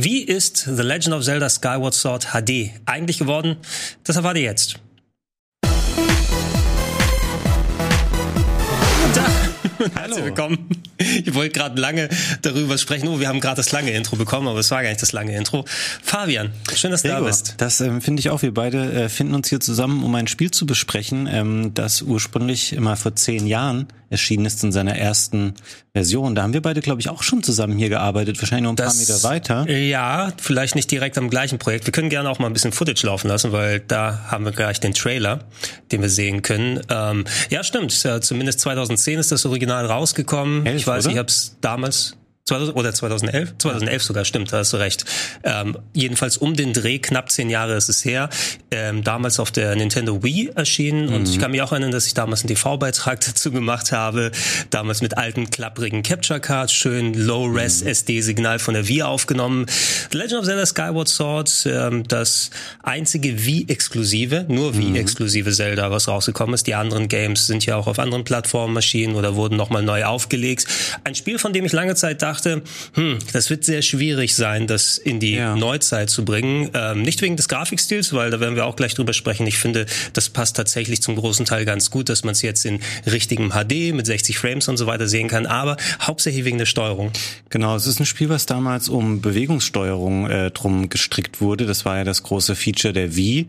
[0.00, 3.56] Wie ist The Legend of Zelda Skyward Sword HD eigentlich geworden?
[4.04, 4.78] Das erfahrt ihr jetzt.
[9.94, 10.68] Herzlich willkommen.
[10.98, 12.08] Ich wollte gerade lange
[12.42, 13.08] darüber sprechen.
[13.08, 15.36] Oh, wir haben gerade das lange Intro bekommen, aber es war gar nicht das lange
[15.36, 15.64] Intro.
[16.02, 17.54] Fabian, schön, dass du Gregor, da bist.
[17.58, 18.42] Das ähm, finde ich auch.
[18.42, 22.72] Wir beide äh, finden uns hier zusammen, um ein Spiel zu besprechen, ähm, das ursprünglich
[22.72, 25.54] immer vor zehn Jahren erschienen ist in seiner ersten
[25.98, 26.34] Version.
[26.34, 28.94] Da haben wir beide, glaube ich, auch schon zusammen hier gearbeitet, wahrscheinlich noch ein das,
[28.94, 29.22] paar Meter
[29.64, 29.70] weiter.
[29.70, 31.86] Ja, vielleicht nicht direkt am gleichen Projekt.
[31.86, 34.80] Wir können gerne auch mal ein bisschen Footage laufen lassen, weil da haben wir gleich
[34.80, 35.40] den Trailer,
[35.90, 36.80] den wir sehen können.
[36.88, 38.02] Ähm, ja, stimmt.
[38.02, 40.66] Ja, zumindest 2010 ist das Original rausgekommen.
[40.66, 41.12] Elf, ich weiß, oder?
[41.12, 42.17] ich habe es damals
[42.50, 43.54] oder 2011?
[43.58, 45.04] 2011 sogar, stimmt, da hast du recht.
[45.42, 48.30] Ähm, jedenfalls um den Dreh, knapp zehn Jahre ist es her,
[48.70, 51.14] ähm, damals auf der Nintendo Wii erschienen mhm.
[51.14, 54.30] und ich kann mich auch erinnern, dass ich damals einen TV-Beitrag dazu gemacht habe,
[54.70, 58.60] damals mit alten, klapprigen Capture-Cards, schön Low-Res-SD-Signal mhm.
[58.60, 59.66] von der Wii aufgenommen.
[60.10, 62.50] The Legend of Zelda Skyward Sword, ähm, das
[62.82, 64.78] einzige Wii-exklusive, nur mhm.
[64.78, 66.66] Wii-exklusive Zelda, was rausgekommen ist.
[66.66, 70.66] Die anderen Games sind ja auch auf anderen Plattformen erschienen oder wurden nochmal neu aufgelegt.
[71.04, 72.62] Ein Spiel, von dem ich lange Zeit dachte, dachte,
[72.94, 75.56] hm, das wird sehr schwierig sein, das in die ja.
[75.56, 76.70] Neuzeit zu bringen.
[76.74, 79.46] Ähm, nicht wegen des Grafikstils, weil da werden wir auch gleich drüber sprechen.
[79.46, 82.80] Ich finde, das passt tatsächlich zum großen Teil ganz gut, dass man es jetzt in
[83.06, 87.12] richtigem HD mit 60 Frames und so weiter sehen kann, aber hauptsächlich wegen der Steuerung.
[87.50, 91.66] Genau, es ist ein Spiel, was damals um Bewegungssteuerung äh, drum gestrickt wurde.
[91.66, 93.48] Das war ja das große Feature der Wii.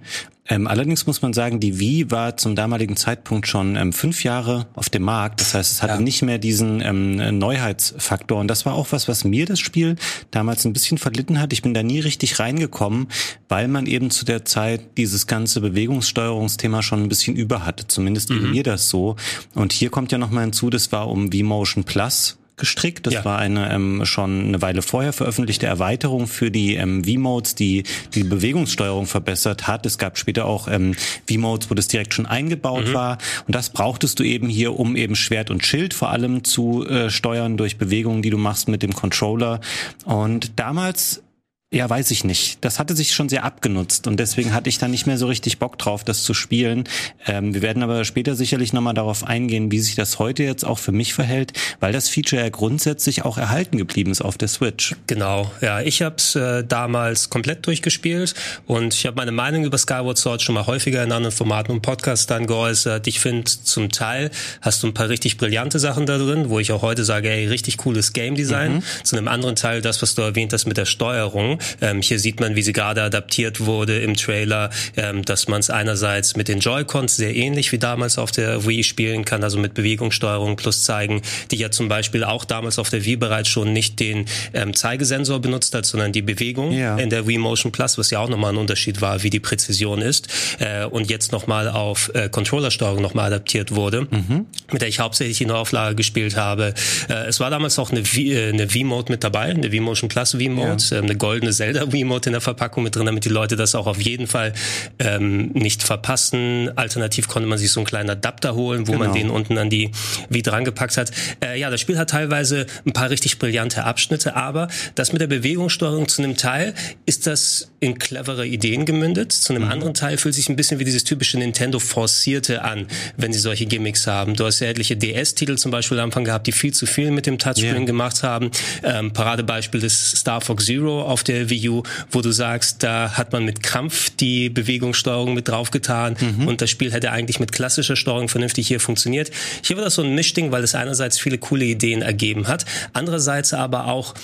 [0.51, 4.65] Ähm, allerdings muss man sagen, die Wii war zum damaligen Zeitpunkt schon ähm, fünf Jahre
[4.73, 5.41] auf dem Markt.
[5.41, 5.99] Das heißt, es hatte ja.
[5.99, 8.39] nicht mehr diesen ähm, Neuheitsfaktor.
[8.39, 9.95] Und das war auch was, was mir das Spiel
[10.31, 11.53] damals ein bisschen verlitten hat.
[11.53, 13.09] Ich bin da nie richtig reingekommen,
[13.47, 17.85] weil man eben zu der Zeit dieses ganze Bewegungssteuerungsthema schon ein bisschen über hatte.
[17.85, 18.49] Zumindest mhm.
[18.49, 19.17] mir das so.
[19.53, 23.07] Und hier kommt ja nochmal hinzu, das war um V-Motion Plus gestrickt.
[23.07, 23.25] Das ja.
[23.25, 28.23] war eine ähm, schon eine Weile vorher veröffentlichte Erweiterung für die ähm, V-Modes, die die
[28.23, 29.85] Bewegungssteuerung verbessert hat.
[29.85, 30.95] Es gab später auch ähm,
[31.29, 32.93] V-Modes, wo das direkt schon eingebaut mhm.
[32.93, 33.17] war.
[33.47, 37.09] Und das brauchtest du eben hier, um eben Schwert und Schild vor allem zu äh,
[37.09, 39.61] steuern durch Bewegungen, die du machst mit dem Controller.
[40.05, 41.23] Und damals
[41.71, 42.65] ja, weiß ich nicht.
[42.65, 45.59] Das hatte sich schon sehr abgenutzt und deswegen hatte ich da nicht mehr so richtig
[45.59, 46.85] Bock drauf, das zu spielen.
[47.27, 50.79] Ähm, wir werden aber später sicherlich nochmal darauf eingehen, wie sich das heute jetzt auch
[50.79, 54.95] für mich verhält, weil das Feature ja grundsätzlich auch erhalten geblieben ist auf der Switch.
[55.05, 58.33] Genau, ja, ich habe es äh, damals komplett durchgespielt
[58.65, 61.83] und ich habe meine Meinung über Skyward Sword schon mal häufiger in anderen Formaten und
[61.83, 63.05] Podcasts dann geäußert.
[63.05, 64.31] Ich finde, zum Teil
[64.61, 67.45] hast du ein paar richtig brillante Sachen da drin, wo ich auch heute sage, ey,
[67.45, 68.77] richtig cooles Game Design.
[68.77, 68.83] Mhm.
[69.03, 72.39] Zu einem anderen Teil das, was du erwähnt hast mit der Steuerung ähm, hier sieht
[72.39, 76.59] man, wie sie gerade adaptiert wurde im Trailer, ähm, dass man es einerseits mit den
[76.59, 81.21] Joy-Cons sehr ähnlich wie damals auf der Wii spielen kann, also mit Bewegungssteuerung plus zeigen,
[81.51, 85.39] die ja zum Beispiel auch damals auf der Wii bereits schon nicht den ähm, Zeigesensor
[85.39, 86.97] benutzt hat, sondern die Bewegung ja.
[86.97, 90.01] in der Wii Motion Plus, was ja auch nochmal ein Unterschied war, wie die Präzision
[90.01, 90.27] ist
[90.59, 94.45] äh, und jetzt nochmal auf äh, Controllersteuerung nochmal adaptiert wurde, mhm.
[94.71, 96.73] mit der ich hauptsächlich in der Auflage gespielt habe.
[97.09, 100.83] Äh, es war damals auch eine äh, Wii-Mode mit dabei, eine Wii Motion Plus Wii-Mode,
[100.91, 100.97] ja.
[100.97, 103.87] äh, eine goldene Zelda Remote in der Verpackung mit drin, damit die Leute das auch
[103.87, 104.53] auf jeden Fall
[104.99, 106.71] ähm, nicht verpassen.
[106.75, 109.05] Alternativ konnte man sich so einen kleinen Adapter holen, wo genau.
[109.05, 109.91] man den unten an die
[110.29, 111.11] wie dran gepackt hat.
[111.43, 115.27] Äh, ja, das Spiel hat teilweise ein paar richtig brillante Abschnitte, aber das mit der
[115.27, 116.73] Bewegungssteuerung zu einem Teil
[117.05, 119.31] ist das in clevere Ideen gemündet.
[119.31, 119.71] Zu einem mhm.
[119.71, 122.87] anderen Teil fühlt sich ein bisschen wie dieses typische Nintendo forcierte an,
[123.17, 124.35] wenn sie solche Gimmicks haben.
[124.35, 127.25] Du hast ja etliche DS-Titel zum Beispiel am Anfang gehabt, die viel zu viel mit
[127.25, 127.85] dem Touchscreen yeah.
[127.85, 128.51] gemacht haben.
[128.83, 133.31] Ähm, Paradebeispiel ist Star Fox Zero auf der Wii U, wo du sagst, da hat
[133.31, 136.47] man mit Krampf die Bewegungssteuerung mit draufgetan mhm.
[136.47, 139.31] und das Spiel hätte eigentlich mit klassischer Steuerung vernünftig hier funktioniert.
[139.63, 143.53] Hier war das so ein Mischding, weil es einerseits viele coole Ideen ergeben hat, andererseits
[143.53, 144.15] aber auch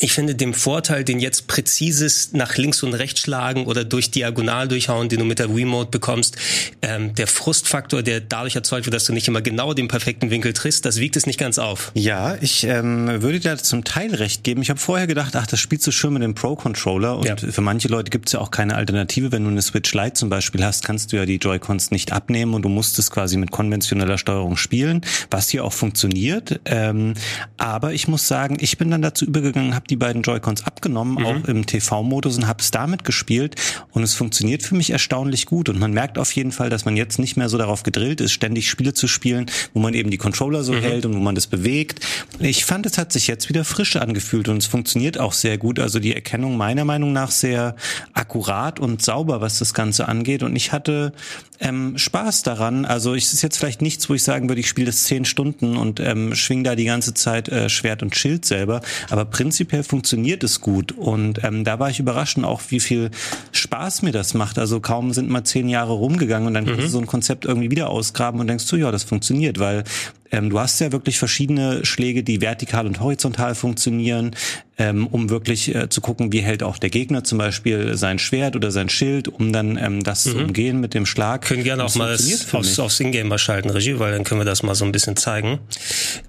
[0.00, 4.66] ich finde dem Vorteil, den jetzt präzises nach links und rechts schlagen oder durch diagonal
[4.66, 6.36] durchhauen, den du mit der Remote bekommst,
[6.82, 10.52] ähm, der Frustfaktor, der dadurch erzeugt wird, dass du nicht immer genau den perfekten Winkel
[10.54, 11.92] triffst, das wiegt es nicht ganz auf.
[11.94, 14.60] Ja, ich ähm, würde dir zum Teil recht geben.
[14.60, 17.36] Ich habe vorher gedacht, ach, das spielst du schön mit dem Pro-Controller und ja.
[17.36, 19.30] für manche Leute gibt es ja auch keine Alternative.
[19.30, 22.54] Wenn du eine Switch Lite zum Beispiel hast, kannst du ja die Joy-Cons nicht abnehmen
[22.54, 26.58] und du musst es quasi mit konventioneller Steuerung spielen, was hier auch funktioniert.
[26.64, 27.14] Ähm,
[27.56, 31.26] aber ich muss sagen, ich bin dann dazu übergegangen, habe die beiden Joy-Cons abgenommen, mhm.
[31.26, 33.54] auch im TV-Modus und habe es damit gespielt
[33.92, 36.96] und es funktioniert für mich erstaunlich gut und man merkt auf jeden Fall, dass man
[36.96, 40.18] jetzt nicht mehr so darauf gedrillt ist, ständig Spiele zu spielen, wo man eben die
[40.18, 40.80] Controller so mhm.
[40.80, 42.00] hält und wo man das bewegt.
[42.40, 45.78] Ich fand, es hat sich jetzt wieder frisch angefühlt und es funktioniert auch sehr gut.
[45.78, 47.76] Also die Erkennung meiner Meinung nach sehr
[48.14, 51.12] akkurat und sauber, was das Ganze angeht und ich hatte
[51.60, 52.84] ähm, Spaß daran.
[52.84, 55.76] Also es ist jetzt vielleicht nichts, wo ich sagen würde, ich spiele das zehn Stunden
[55.76, 58.80] und ähm, schwing da die ganze Zeit äh, Schwert und Schild selber,
[59.10, 60.92] aber prinzipiell prinzipiell funktioniert es gut.
[60.92, 63.10] Und ähm, da war ich überrascht und auch, wie viel
[63.52, 64.58] Spaß mir das macht.
[64.58, 66.68] Also kaum sind mal zehn Jahre rumgegangen und dann mhm.
[66.68, 69.84] kannst du so ein Konzept irgendwie wieder ausgraben und denkst so, ja, das funktioniert, weil
[70.32, 74.34] ähm, du hast ja wirklich verschiedene Schläge, die vertikal und horizontal funktionieren,
[74.78, 78.56] ähm, um wirklich äh, zu gucken, wie hält auch der Gegner zum Beispiel sein Schwert
[78.56, 80.30] oder sein Schild, um dann ähm, das mhm.
[80.30, 81.42] zu umgehen mit dem Schlag.
[81.42, 84.62] Können gerne auch mal aufs, aufs Ingame mal schalten, Regie, weil dann können wir das
[84.62, 85.60] mal so ein bisschen zeigen.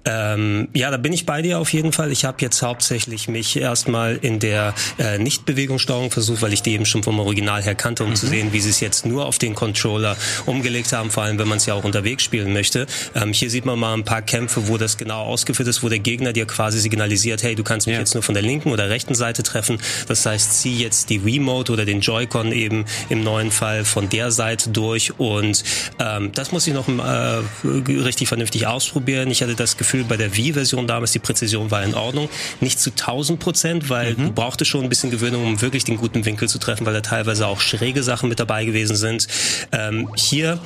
[0.04, 2.10] Ähm, ja, da bin ich bei dir auf jeden Fall.
[2.10, 6.86] Ich habe jetzt hauptsächlich mich erstmal in der äh, Nicht-Bewegungssteuerung versucht, weil ich die eben
[6.86, 8.16] schon vom Original her kannte, um mhm.
[8.16, 10.16] zu sehen, wie sie es jetzt nur auf den Controller
[10.46, 12.86] umgelegt haben, vor allem wenn man es ja auch unterwegs spielen möchte.
[13.14, 15.98] Ähm, hier sieht man mal ein paar Kämpfe, wo das genau ausgeführt ist, wo der
[15.98, 18.00] Gegner dir quasi signalisiert, hey, du kannst mich ja.
[18.00, 19.78] jetzt nur von der linken oder rechten Seite treffen.
[20.06, 24.30] Das heißt, zieh jetzt die Remote oder den Joy-Con eben im neuen Fall von der
[24.30, 25.64] Seite durch und
[25.98, 29.30] ähm, das muss ich noch äh, richtig vernünftig ausprobieren.
[29.30, 32.28] Ich hatte das Gefühl, bei der Wii-Version damals, die Präzision war in Ordnung.
[32.60, 34.26] Nicht zu 1000 Prozent, weil mhm.
[34.26, 37.00] du brauchtest schon ein bisschen Gewöhnung, um wirklich den guten Winkel zu treffen, weil da
[37.00, 39.28] teilweise auch schräge Sachen mit dabei gewesen sind.
[39.72, 40.58] Ähm, hier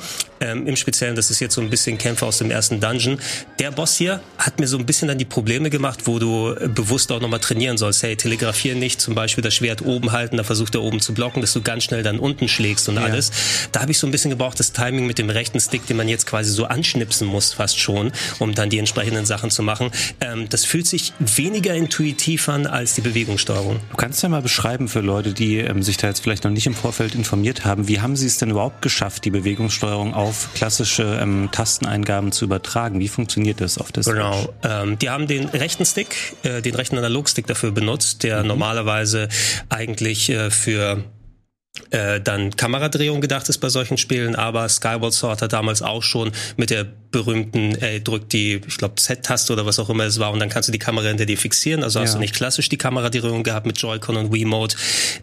[0.43, 3.19] ähm, im Speziellen, das ist jetzt so ein bisschen Kämpfe aus dem ersten Dungeon.
[3.59, 7.11] Der Boss hier hat mir so ein bisschen dann die Probleme gemacht, wo du bewusst
[7.11, 8.03] auch nochmal trainieren sollst.
[8.03, 11.41] Hey, telegrafieren nicht, zum Beispiel das Schwert oben halten, da versucht er oben zu blocken,
[11.41, 13.03] dass du ganz schnell dann unten schlägst und ja.
[13.03, 13.31] alles.
[13.71, 16.07] Da habe ich so ein bisschen gebraucht, das Timing mit dem rechten Stick, den man
[16.07, 19.91] jetzt quasi so anschnipsen muss, fast schon, um dann die entsprechenden Sachen zu machen.
[20.19, 23.79] Ähm, das fühlt sich weniger intuitiv an als die Bewegungssteuerung.
[23.91, 26.67] Du kannst ja mal beschreiben für Leute, die ähm, sich da jetzt vielleicht noch nicht
[26.67, 30.51] im Vorfeld informiert haben, wie haben sie es denn überhaupt geschafft, die Bewegungssteuerung auf auf
[30.55, 32.99] klassische ähm, Tasteneingaben zu übertragen.
[32.99, 34.15] Wie funktioniert das auf der Switch?
[34.15, 34.51] Genau.
[34.63, 38.47] Ähm, die haben den rechten Stick, äh, den rechten Analogstick dafür benutzt, der mhm.
[38.47, 39.29] normalerweise
[39.69, 41.03] eigentlich äh, für
[41.91, 46.31] äh, dann Kameradrehung gedacht ist bei solchen Spielen, aber Skyward Sword hat damals auch schon
[46.57, 50.31] mit der berühmten, ey, drück die, ich glaube, Z-Taste oder was auch immer es war
[50.31, 51.83] und dann kannst du die Kamera hinter dir fixieren.
[51.83, 52.05] Also ja.
[52.05, 54.75] hast du nicht klassisch die Kameradrehung gehabt mit Joy-Con und Wiimote.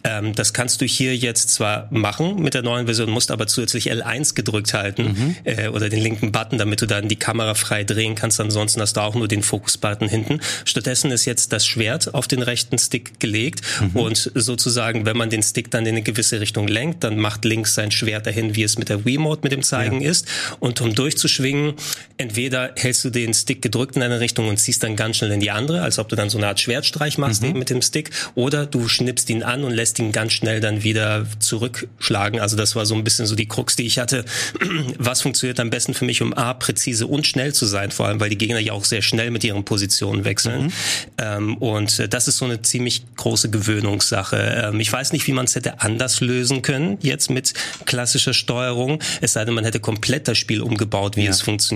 [0.05, 3.93] Ähm, das kannst du hier jetzt zwar machen mit der neuen Version, musst aber zusätzlich
[3.93, 5.37] L1 gedrückt halten mhm.
[5.45, 8.41] äh, oder den linken Button, damit du dann die Kamera frei drehen kannst.
[8.41, 10.41] Ansonsten hast du auch nur den Fokus-Button hinten.
[10.65, 14.01] Stattdessen ist jetzt das Schwert auf den rechten Stick gelegt mhm.
[14.01, 17.75] und sozusagen, wenn man den Stick dann in eine gewisse Richtung lenkt, dann macht links
[17.75, 20.11] sein Schwert dahin, wie es mit der Wiimote mit dem Zeigen ja.
[20.11, 20.27] ist.
[20.61, 21.75] Und um durchzuschwingen,
[22.17, 25.41] entweder hältst du den Stick gedrückt in eine Richtung und ziehst dann ganz schnell in
[25.41, 27.49] die andere, als ob du dann so eine Art Schwertstreich machst mhm.
[27.49, 30.83] eben mit dem Stick, oder du schnippst ihn an und lässt ihn ganz schnell dann
[30.83, 32.41] wieder zurückschlagen.
[32.41, 34.25] Also das war so ein bisschen so die Krux, die ich hatte.
[34.99, 38.21] Was funktioniert am besten für mich, um A, präzise und schnell zu sein, vor allem,
[38.21, 40.65] weil die Gegner ja auch sehr schnell mit ihren Positionen wechseln.
[40.65, 40.73] Mhm.
[41.19, 44.37] Ähm, und äh, das ist so eine ziemlich große Gewöhnungssache.
[44.67, 47.55] Ähm, ich weiß nicht, wie man es hätte anders lösen können, jetzt mit
[47.87, 51.31] klassischer Steuerung, es sei denn, man hätte komplett das Spiel umgebaut, wie ja.
[51.31, 51.70] es funktioniert.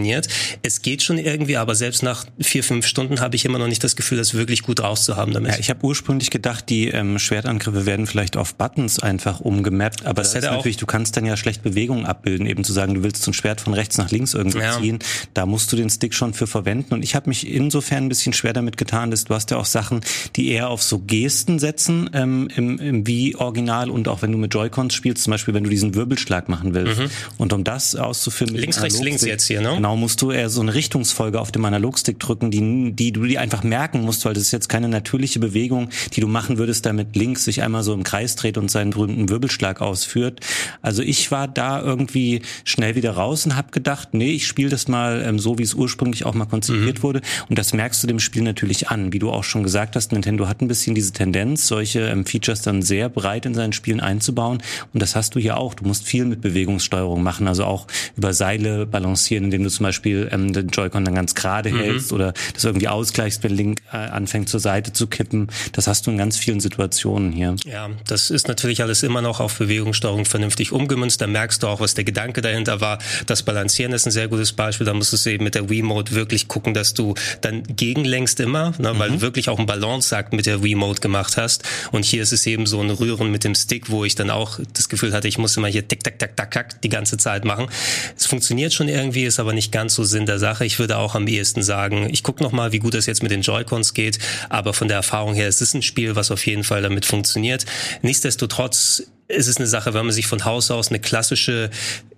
[0.62, 3.84] Es geht schon irgendwie, aber selbst nach vier, fünf Stunden habe ich immer noch nicht
[3.84, 5.52] das Gefühl, das wirklich gut rauszuhaben damit.
[5.52, 10.22] Ja, ich habe ursprünglich gedacht, die ähm, Schwertangriffe werden vielleicht auf Buttons einfach umgemappt, aber
[10.22, 13.02] das, das ist natürlich, du kannst dann ja schlecht Bewegungen abbilden, eben zu sagen, du
[13.02, 14.78] willst so ein Schwert von rechts nach links irgendwie ja.
[14.78, 14.98] ziehen,
[15.34, 18.32] da musst du den Stick schon für verwenden und ich habe mich insofern ein bisschen
[18.32, 20.00] schwer damit getan, dass du hast ja auch Sachen,
[20.36, 24.52] die eher auf so Gesten setzen ähm, im, im Wii-Original und auch wenn du mit
[24.52, 27.00] Joy-Cons spielst, zum Beispiel, wenn du diesen Wirbelschlag machen willst.
[27.00, 27.10] Mhm.
[27.38, 29.80] Und um das auszuführen, links, rechts, links jetzt hier, ne?
[29.84, 33.42] Genau, musst du eher so eine Richtungsfolge auf dem Analogstick drücken, die, die du dir
[33.42, 37.14] einfach merken musst, weil das ist jetzt keine natürliche Bewegung, die du machen würdest, damit
[37.16, 40.40] links sich einmal so im Kreis dreht und seinen berühmten Wirbelschlag ausführt.
[40.80, 44.88] Also ich war da irgendwie schnell wieder raus und habe gedacht, nee, ich spiele das
[44.88, 47.02] mal ähm, so, wie es ursprünglich auch mal konzipiert mhm.
[47.02, 47.20] wurde.
[47.50, 49.12] Und das merkst du dem Spiel natürlich an.
[49.12, 52.62] Wie du auch schon gesagt hast, Nintendo hat ein bisschen diese Tendenz, solche ähm, Features
[52.62, 54.62] dann sehr breit in seinen Spielen einzubauen.
[54.94, 55.74] Und das hast du hier auch.
[55.74, 57.86] Du musst viel mit Bewegungssteuerung machen, also auch
[58.16, 61.78] über Seile balancieren, indem du zum Beispiel ähm, den Joy-Con dann ganz gerade mhm.
[61.78, 65.48] hältst oder das irgendwie ausgleichst, wenn Link äh, anfängt zur Seite zu kippen.
[65.72, 67.56] Das hast du in ganz vielen Situationen hier.
[67.64, 71.20] Ja, das ist natürlich alles immer noch auf Bewegungssteuerung vernünftig umgemünzt.
[71.20, 72.98] Da merkst du auch, was der Gedanke dahinter war.
[73.26, 74.86] Das Balancieren ist ein sehr gutes Beispiel.
[74.86, 78.98] Da musstest du eben mit der Wii-Mode wirklich gucken, dass du dann gegenlenkst immer, ne,
[78.98, 79.14] weil mhm.
[79.14, 81.64] du wirklich auch einen Balanceakt mit der Wii-Mode gemacht hast.
[81.92, 84.58] Und hier ist es eben so ein Rühren mit dem Stick, wo ich dann auch
[84.72, 87.44] das Gefühl hatte, ich muss immer hier tick, tack, tack, tack, tack die ganze Zeit
[87.44, 87.68] machen.
[88.16, 90.64] Es funktioniert schon irgendwie, ist aber nicht ganz so Sinn der Sache.
[90.64, 93.30] Ich würde auch am ehesten sagen, ich gucke noch mal, wie gut das jetzt mit
[93.32, 94.18] den Joy-Cons geht,
[94.48, 97.64] aber von der Erfahrung her, es ist ein Spiel, was auf jeden Fall damit funktioniert.
[98.02, 101.70] Nichtsdestotrotz ist es eine Sache, wenn man sich von Haus aus eine klassische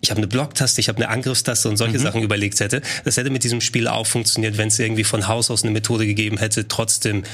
[0.06, 2.02] ich habe eine Blocktaste, ich habe eine Angriffstaste und solche mhm.
[2.02, 2.80] Sachen überlegt hätte.
[3.04, 6.06] Das hätte mit diesem Spiel auch funktioniert, wenn es irgendwie von Haus aus eine Methode
[6.06, 7.24] gegeben hätte, trotzdem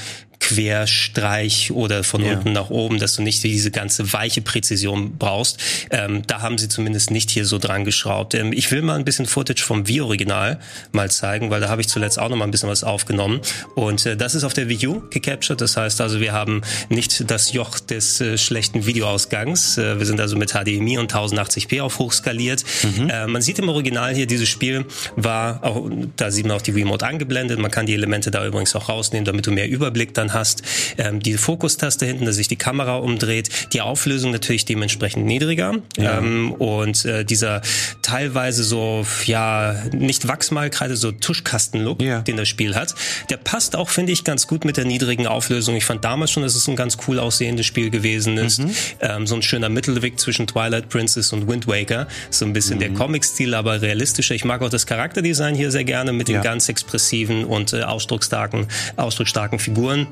[0.43, 2.33] Querstreich oder von ja.
[2.33, 5.57] unten nach oben, dass du nicht diese ganze weiche Präzision brauchst.
[5.89, 8.35] Ähm, da haben sie zumindest nicht hier so dran geschraubt.
[8.35, 10.59] Ähm, ich will mal ein bisschen Footage vom Wii-Original
[10.91, 13.39] mal zeigen, weil da habe ich zuletzt auch noch mal ein bisschen was aufgenommen.
[13.75, 15.61] Und äh, das ist auf der Wii U gecaptured.
[15.61, 19.77] Das heißt also, wir haben nicht das Joch des äh, schlechten Videoausgangs.
[19.77, 22.65] Äh, wir sind also mit HDMI und 1080p auf hoch skaliert.
[22.83, 23.09] Mhm.
[23.09, 24.83] Äh, man sieht im Original hier, dieses Spiel
[25.15, 27.59] war auch, da sieht man auch die Remote angeblendet.
[27.59, 30.63] Man kann die Elemente da übrigens auch rausnehmen, damit du mehr Überblick dann hast.
[30.97, 33.49] Ähm, die Fokustaste hinten, dass sich die Kamera umdreht.
[33.73, 35.75] Die Auflösung natürlich dementsprechend niedriger.
[35.97, 36.17] Ja.
[36.17, 37.61] Ähm, und äh, dieser
[38.01, 42.21] teilweise so, ja, nicht Wachsmalkreide, so Tuschkasten-Look, ja.
[42.21, 42.95] den das Spiel hat,
[43.29, 45.75] der passt auch, finde ich, ganz gut mit der niedrigen Auflösung.
[45.75, 48.59] Ich fand damals schon, dass es ein ganz cool aussehendes Spiel gewesen ist.
[48.59, 48.71] Mhm.
[49.01, 52.07] Ähm, so ein schöner Mittelweg zwischen Twilight Princess und Wind Waker.
[52.29, 52.81] So ein bisschen mhm.
[52.81, 54.35] der Comic-Stil, aber realistischer.
[54.35, 56.41] Ich mag auch das Charakterdesign hier sehr gerne mit den ja.
[56.41, 60.07] ganz expressiven und äh, ausdrucksstarken, ausdrucksstarken Figuren.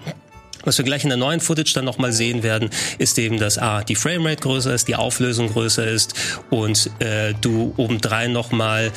[0.63, 3.84] Was wir gleich in der neuen Footage dann nochmal sehen werden, ist eben, dass A,
[3.84, 6.13] die Framerate größer ist, die Auflösung größer ist
[6.50, 8.91] und äh, du obendrein nochmal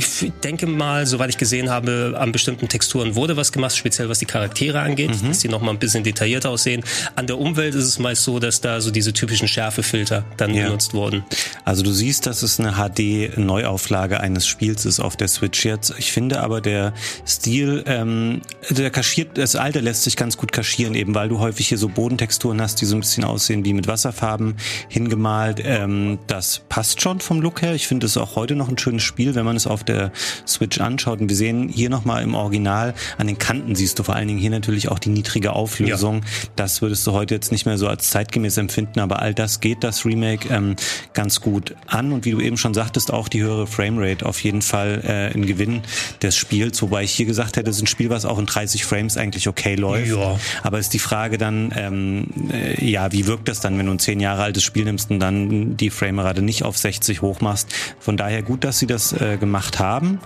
[0.00, 4.18] ich denke mal, soweit ich gesehen habe, an bestimmten Texturen wurde was gemacht, speziell was
[4.18, 5.28] die Charaktere angeht, mhm.
[5.28, 6.82] dass die noch mal ein bisschen detaillierter aussehen.
[7.16, 10.64] An der Umwelt ist es meist so, dass da so diese typischen Schärfefilter dann ja.
[10.64, 11.24] benutzt wurden.
[11.66, 15.92] Also du siehst, dass es eine HD-Neuauflage eines Spiels ist auf der Switch jetzt.
[15.98, 16.94] Ich finde aber der
[17.26, 18.40] Stil, ähm,
[18.70, 21.88] der kaschiert, das Alte lässt sich ganz gut kaschieren, eben weil du häufig hier so
[21.88, 24.56] Bodentexturen hast, die so ein bisschen aussehen wie mit Wasserfarben
[24.88, 25.60] hingemalt.
[25.62, 27.74] Ähm, das passt schon vom Look her.
[27.74, 30.12] Ich finde es auch heute noch ein schönes Spiel, wenn man es auf der
[30.46, 31.20] Switch anschaut.
[31.20, 34.40] Und wir sehen hier nochmal im Original, an den Kanten siehst du vor allen Dingen
[34.40, 36.16] hier natürlich auch die niedrige Auflösung.
[36.16, 36.48] Ja.
[36.56, 39.82] Das würdest du heute jetzt nicht mehr so als zeitgemäß empfinden, aber all das geht
[39.84, 40.76] das Remake ähm,
[41.12, 42.12] ganz gut an.
[42.12, 45.46] Und wie du eben schon sagtest, auch die höhere Framerate auf jeden Fall äh, ein
[45.46, 45.82] Gewinn
[46.22, 46.80] des Spiels.
[46.82, 49.48] Wobei ich hier gesagt hätte, es ist ein Spiel, was auch in 30 Frames eigentlich
[49.48, 50.08] okay läuft.
[50.08, 50.38] Ja.
[50.62, 53.98] Aber ist die Frage dann, ähm, äh, ja, wie wirkt das dann, wenn du ein
[53.98, 57.68] zehn Jahre altes Spiel nimmst und dann die Framerate nicht auf 60 hochmachst?
[57.98, 60.20] Von daher gut, dass sie das äh, gemacht haben.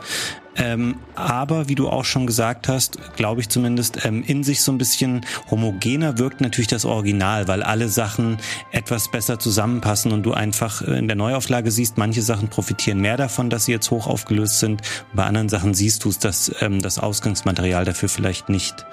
[0.56, 4.70] Ähm, aber wie du auch schon gesagt hast, glaube ich zumindest, ähm, in sich so
[4.70, 8.38] ein bisschen homogener wirkt natürlich das Original, weil alle Sachen
[8.70, 13.50] etwas besser zusammenpassen und du einfach in der Neuauflage siehst, manche Sachen profitieren mehr davon,
[13.50, 14.82] dass sie jetzt hoch aufgelöst sind.
[15.12, 18.86] Bei anderen Sachen siehst du es, dass ähm, das Ausgangsmaterial dafür vielleicht nicht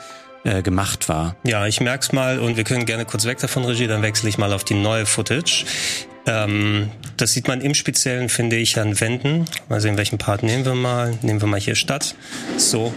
[0.44, 1.36] äh, gemacht war.
[1.44, 4.40] Ja, ich merk's mal und wir können gerne kurz weg davon, Regie, dann wechsle ich
[4.40, 5.66] mal auf die neue Footage.
[6.26, 9.46] Ähm, das sieht man im Speziellen, finde ich, an Wänden.
[9.70, 11.18] Mal sehen, welchen Part nehmen wir mal.
[11.22, 12.16] Nehmen wir mal hier Stadt.
[12.58, 12.94] So,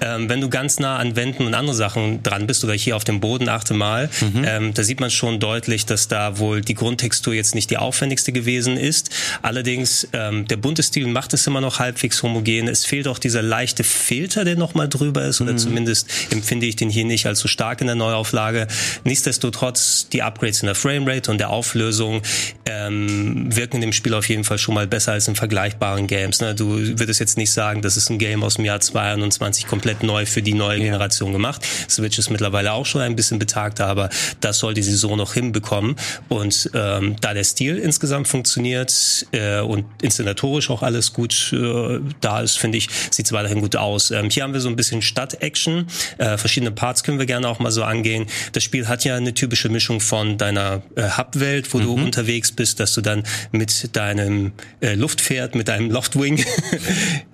[0.00, 3.04] ähm, wenn du ganz nah an Wänden und andere Sachen dran bist oder hier auf
[3.04, 4.44] dem Boden, achte mal, mhm.
[4.44, 8.32] ähm, da sieht man schon deutlich, dass da wohl die Grundtextur jetzt nicht die aufwendigste
[8.32, 9.10] gewesen ist.
[9.42, 12.68] Allerdings, ähm, der bunte Stil macht es immer noch halbwegs homogen.
[12.68, 15.58] Es fehlt auch dieser leichte Filter, der nochmal drüber ist, oder mhm.
[15.58, 18.68] zumindest empfinde ich den hier nicht als so stark in der Neuauflage.
[19.04, 22.22] Nichtsdestotrotz, die Upgrades in der Framerate und der Auflösung
[22.68, 26.40] ähm, wirken in dem Spiel auf jeden Fall schon mal besser als in vergleichbaren Games.
[26.40, 26.54] Ne?
[26.54, 30.26] Du würdest jetzt nicht sagen, das ist ein Game aus dem Jahr 22 komplett neu
[30.26, 31.66] für die neue Generation gemacht.
[31.88, 34.10] Switch ist mittlerweile auch schon ein bisschen betagter, aber
[34.40, 35.96] das sollte sie so noch hinbekommen.
[36.28, 42.40] Und ähm, da der Stil insgesamt funktioniert äh, und inszenatorisch auch alles gut äh, da
[42.40, 44.10] ist, finde ich, sieht es weiterhin gut aus.
[44.10, 45.86] Ähm, hier haben wir so ein bisschen Stadt-Action.
[46.18, 48.26] Äh, verschiedene Parts können wir gerne auch mal so angehen.
[48.52, 51.84] Das Spiel hat ja eine typische Mischung von deiner äh, Hub-Welt, wo mhm.
[51.84, 53.22] du unterwegs bist, dass du dann
[53.52, 56.36] mit deinem äh, Luftpferd, mit deinem Loftwing,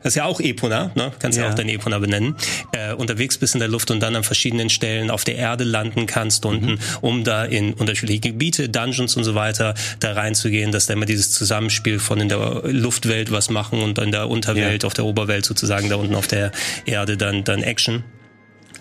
[0.02, 1.12] das ist ja auch Epona, ne?
[1.18, 2.36] kannst ja, ja auch dein Epona benennen,
[2.72, 6.06] äh, unterwegs bist in der Luft und dann an verschiedenen Stellen auf der Erde landen
[6.06, 6.78] kannst unten, mhm.
[7.00, 11.32] um da in unterschiedliche Gebiete, Dungeons und so weiter da reinzugehen, dass da immer dieses
[11.32, 14.86] Zusammenspiel von in der Luftwelt was machen und in der Unterwelt, ja.
[14.86, 16.52] auf der Oberwelt sozusagen da unten auf der
[16.84, 18.04] Erde dann dann Action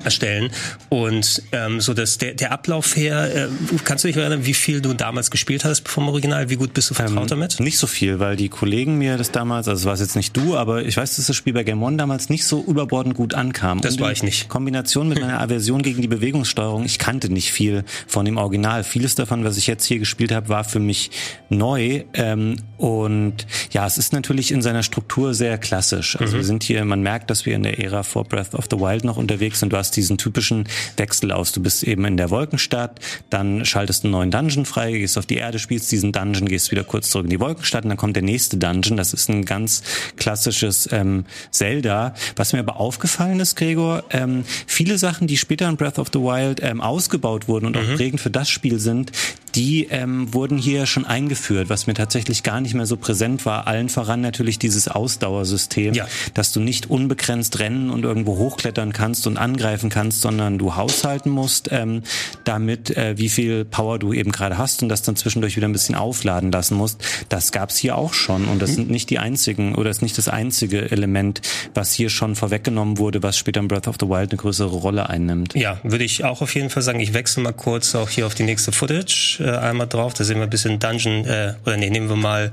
[0.03, 0.51] erstellen.
[0.89, 3.47] Und ähm, so dass der, der Ablauf her, äh,
[3.83, 6.49] kannst du dich erinnern, wie viel du damals gespielt hast vom Original?
[6.49, 7.59] Wie gut bist du vertraut ähm, damit?
[7.59, 10.55] Nicht so viel, weil die Kollegen mir das damals, also war es jetzt nicht du,
[10.57, 13.81] aber ich weiß, dass das Spiel bei Game One damals nicht so überbordend gut ankam.
[13.81, 14.49] Das Und war ich nicht.
[14.49, 18.83] Kombination mit meiner Aversion gegen die Bewegungssteuerung, ich kannte nicht viel von dem Original.
[18.83, 21.11] Vieles davon, was ich jetzt hier gespielt habe, war für mich
[21.49, 22.03] neu.
[22.13, 26.19] Ähm, und ja, es ist natürlich in seiner Struktur sehr klassisch.
[26.19, 26.37] Also mhm.
[26.37, 29.03] wir sind hier, man merkt, dass wir in der Ära vor Breath of the Wild
[29.03, 29.71] noch unterwegs sind.
[29.71, 31.51] Du hast diesen typischen Wechsel aus.
[31.51, 35.37] Du bist eben in der Wolkenstadt, dann schaltest einen neuen Dungeon frei, gehst auf die
[35.37, 38.23] Erde, spielst diesen Dungeon, gehst wieder kurz zurück in die Wolkenstadt und dann kommt der
[38.23, 38.97] nächste Dungeon.
[38.97, 39.83] Das ist ein ganz
[40.17, 42.13] klassisches ähm, Zelda.
[42.35, 46.19] Was mir aber aufgefallen ist, Gregor, ähm, viele Sachen, die später in Breath of the
[46.19, 47.93] Wild ähm, ausgebaut wurden und mhm.
[47.93, 49.11] auch prägend für das Spiel sind,
[49.55, 53.67] die ähm, wurden hier schon eingeführt, was mir tatsächlich gar nicht mehr so präsent war.
[53.67, 56.07] Allen voran natürlich dieses Ausdauersystem, ja.
[56.33, 61.29] dass du nicht unbegrenzt rennen und irgendwo hochklettern kannst und angreifen kannst, sondern du haushalten
[61.29, 62.03] musst, ähm,
[62.43, 65.73] damit äh, wie viel Power du eben gerade hast und das dann zwischendurch wieder ein
[65.73, 67.03] bisschen aufladen lassen musst.
[67.29, 68.75] Das gab's hier auch schon und das mhm.
[68.75, 71.41] sind nicht die einzigen oder ist nicht das einzige Element,
[71.73, 75.09] was hier schon vorweggenommen wurde, was später in Breath of the Wild eine größere Rolle
[75.09, 75.53] einnimmt.
[75.55, 76.99] Ja, würde ich auch auf jeden Fall sagen.
[76.99, 80.13] Ich wechsle mal kurz auch hier auf die nächste Footage äh, einmal drauf.
[80.13, 82.51] Da sehen wir ein bisschen Dungeon, äh, oder nee, nehmen wir mal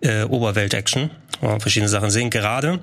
[0.00, 1.10] äh, Oberwelt-Action,
[1.58, 2.30] verschiedene Sachen sehen.
[2.30, 2.80] Gerade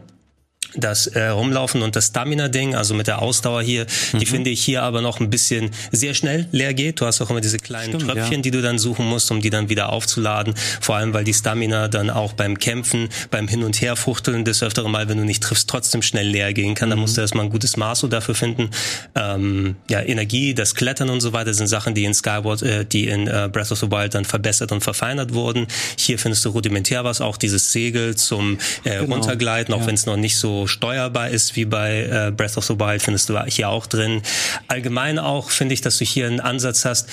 [0.75, 4.19] das äh, Rumlaufen und das Stamina-Ding, also mit der Ausdauer hier, mhm.
[4.19, 7.01] die finde ich hier aber noch ein bisschen sehr schnell leer geht.
[7.01, 8.41] Du hast auch immer diese kleinen Stimmt, Tröpfchen, ja.
[8.41, 10.53] die du dann suchen musst, um die dann wieder aufzuladen.
[10.81, 14.91] Vor allem, weil die Stamina dann auch beim Kämpfen, beim Hin- und Herfuchteln des öfteren
[14.91, 16.89] Mal, wenn du nicht triffst, trotzdem schnell leer gehen kann.
[16.89, 16.91] Mhm.
[16.91, 18.69] Da musst du erstmal ein gutes Maß dafür finden.
[19.15, 23.07] Ähm, ja, Energie, das Klettern und so weiter sind Sachen, die in Skyward, äh, die
[23.07, 25.67] in äh, Breath of the Wild dann verbessert und verfeinert wurden.
[25.97, 29.15] Hier findest du rudimentär was, auch dieses Segel zum äh, genau.
[29.15, 29.87] Runtergleiten, auch ja.
[29.87, 33.29] wenn es noch nicht so steuerbar ist wie bei äh, Breath of the Wild, findest
[33.29, 34.21] du hier auch drin.
[34.67, 37.09] Allgemein auch finde ich, dass du hier einen Ansatz hast,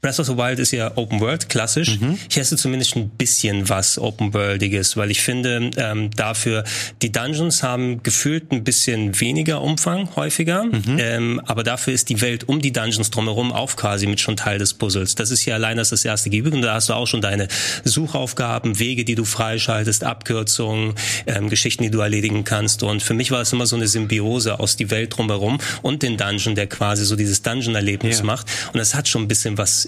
[0.00, 1.98] Breath of the Wild ist ja Open World, klassisch.
[1.98, 2.18] Mhm.
[2.36, 6.62] Hast du zumindest ein bisschen was Open Worldiges, weil ich finde, ähm, dafür,
[7.02, 10.98] die Dungeons haben gefühlt ein bisschen weniger Umfang, häufiger, mhm.
[11.00, 14.58] ähm, aber dafür ist die Welt um die Dungeons drumherum auch quasi mit schon Teil
[14.58, 15.16] des Puzzles.
[15.16, 17.48] Das ist ja allein das, das erste Gebiet und da hast du auch schon deine
[17.82, 20.94] Suchaufgaben, Wege, die du freischaltest, Abkürzungen,
[21.26, 24.60] ähm, Geschichten, die du erledigen kannst und für mich war es immer so eine Symbiose
[24.60, 28.24] aus die Welt drumherum und den Dungeon, der quasi so dieses Dungeon-Erlebnis ja.
[28.24, 29.87] macht und das hat schon ein bisschen was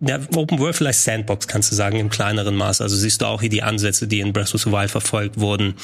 [0.00, 2.80] ja, Open World vielleicht Sandbox kannst du sagen im kleineren Maß.
[2.80, 5.74] Also siehst du auch hier die Ansätze, die in Breath of the Wild verfolgt wurden.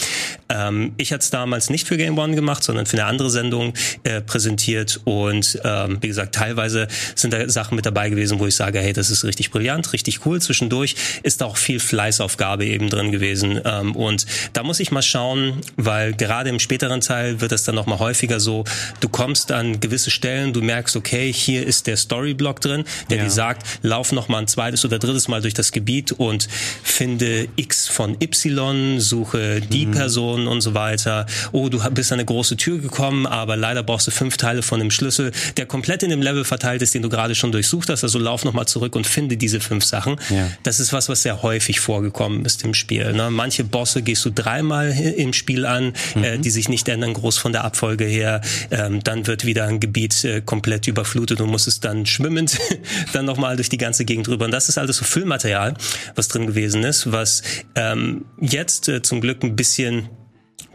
[0.49, 3.75] Ähm, ich hatte es damals nicht für Game One gemacht, sondern für eine andere Sendung
[4.05, 8.55] äh, präsentiert und ähm, wie gesagt, teilweise sind da Sachen mit dabei gewesen, wo ich
[8.55, 10.41] sage, hey, das ist richtig brillant, richtig cool.
[10.41, 10.95] Zwischendurch
[11.25, 15.61] ist da auch viel Fleißaufgabe eben drin gewesen ähm, und da muss ich mal schauen,
[15.77, 18.65] weil gerade im späteren Teil wird es dann noch mal häufiger so,
[19.01, 23.25] du kommst an gewisse Stellen, du merkst, okay, hier ist der Storyblock drin, der ja.
[23.25, 26.49] dir sagt, lauf noch mal ein zweites oder drittes Mal durch das Gebiet und
[26.83, 29.93] finde X von Y, suche die mhm.
[29.93, 31.27] Person und so weiter.
[31.53, 34.81] Oh, du bist an eine große Tür gekommen, aber leider brauchst du fünf Teile von
[34.81, 38.03] dem Schlüssel, der komplett in dem Level verteilt ist, den du gerade schon durchsucht hast.
[38.03, 40.17] Also lauf noch mal zurück und finde diese fünf Sachen.
[40.31, 40.51] Ja.
[40.63, 43.13] Das ist was, was sehr häufig vorgekommen ist im Spiel.
[43.13, 43.31] Ne?
[43.31, 46.25] Manche Bosse gehst du dreimal im Spiel an, äh, mhm.
[46.25, 48.41] äh, die sich nicht ändern, groß von der Abfolge her.
[48.71, 52.59] Ähm, dann wird wieder ein Gebiet äh, komplett überflutet und musst es dann schwimmend
[53.13, 54.47] dann nochmal durch die ganze Gegend rüber.
[54.47, 55.75] Und das ist alles so Füllmaterial,
[56.15, 57.43] was drin gewesen ist, was
[57.75, 60.09] ähm, jetzt äh, zum Glück ein bisschen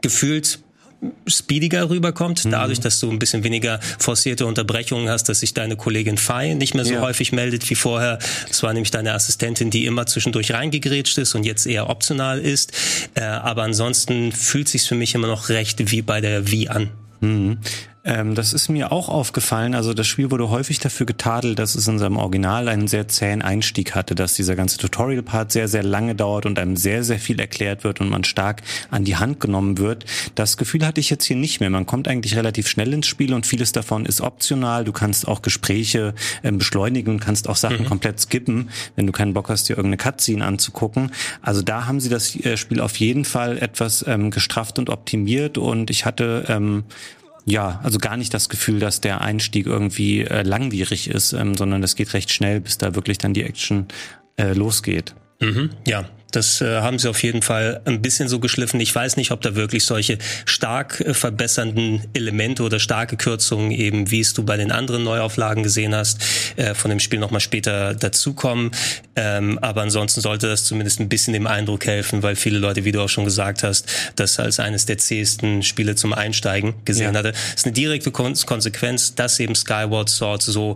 [0.02, 0.60] gefühlt
[1.28, 2.52] speediger rüberkommt, mhm.
[2.52, 6.74] dadurch, dass du ein bisschen weniger forcierte Unterbrechungen hast, dass sich deine Kollegin Fei nicht
[6.74, 7.02] mehr so ja.
[7.02, 8.20] häufig meldet wie vorher.
[8.48, 12.74] Das war nämlich deine Assistentin, die immer zwischendurch reingegrätscht ist und jetzt eher optional ist.
[13.16, 16.90] Äh, aber ansonsten fühlt sich's für mich immer noch recht wie bei der Wii an.
[17.22, 17.60] Mhm.
[18.06, 19.76] Ähm, das ist mir auch aufgefallen.
[19.76, 23.42] Also das Spiel wurde häufig dafür getadelt, dass es in seinem Original einen sehr zähen
[23.42, 27.40] Einstieg hatte, dass dieser ganze Tutorial-Part sehr, sehr lange dauert und einem sehr, sehr viel
[27.40, 30.06] erklärt wird und man stark an die Hand genommen wird.
[30.36, 31.70] Das Gefühl hatte ich jetzt hier nicht mehr.
[31.70, 34.86] Man kommt eigentlich relativ schnell ins Spiel und vieles davon ist optional.
[34.86, 37.86] Du kannst auch Gespräche ähm, beschleunigen und kannst auch Sachen mhm.
[37.86, 41.12] komplett skippen, wenn du keinen Bock hast, dir irgendeine Cutscene anzugucken.
[41.42, 45.58] Also da haben sie das äh, Spiel auf jeden Fall etwas ähm, gestrafft und optimiert
[45.58, 46.86] und ich hatte ähm,
[47.46, 51.84] ja, also gar nicht das Gefühl, dass der Einstieg irgendwie äh, langwierig ist, ähm, sondern
[51.84, 53.88] es geht recht schnell, bis da wirklich dann die Action
[54.38, 55.16] äh, losgeht.
[55.40, 58.80] Mhm, ja, das äh, haben sie auf jeden Fall ein bisschen so geschliffen.
[58.80, 64.12] Ich weiß nicht, ob da wirklich solche stark äh, verbessernden Elemente oder starke Kürzungen eben,
[64.12, 66.22] wie es du bei den anderen Neuauflagen gesehen hast,
[66.56, 68.72] äh, von dem Spiel nochmal später dazukommen.
[69.16, 72.92] Ähm, aber ansonsten sollte das zumindest ein bisschen dem Eindruck helfen, weil viele Leute, wie
[72.92, 77.20] du auch schon gesagt hast, das als eines der zähesten Spiele zum Einsteigen gesehen ja.
[77.20, 77.32] hatte.
[77.32, 80.76] Das ist eine direkte Konsequenz, dass eben Skyward Sword so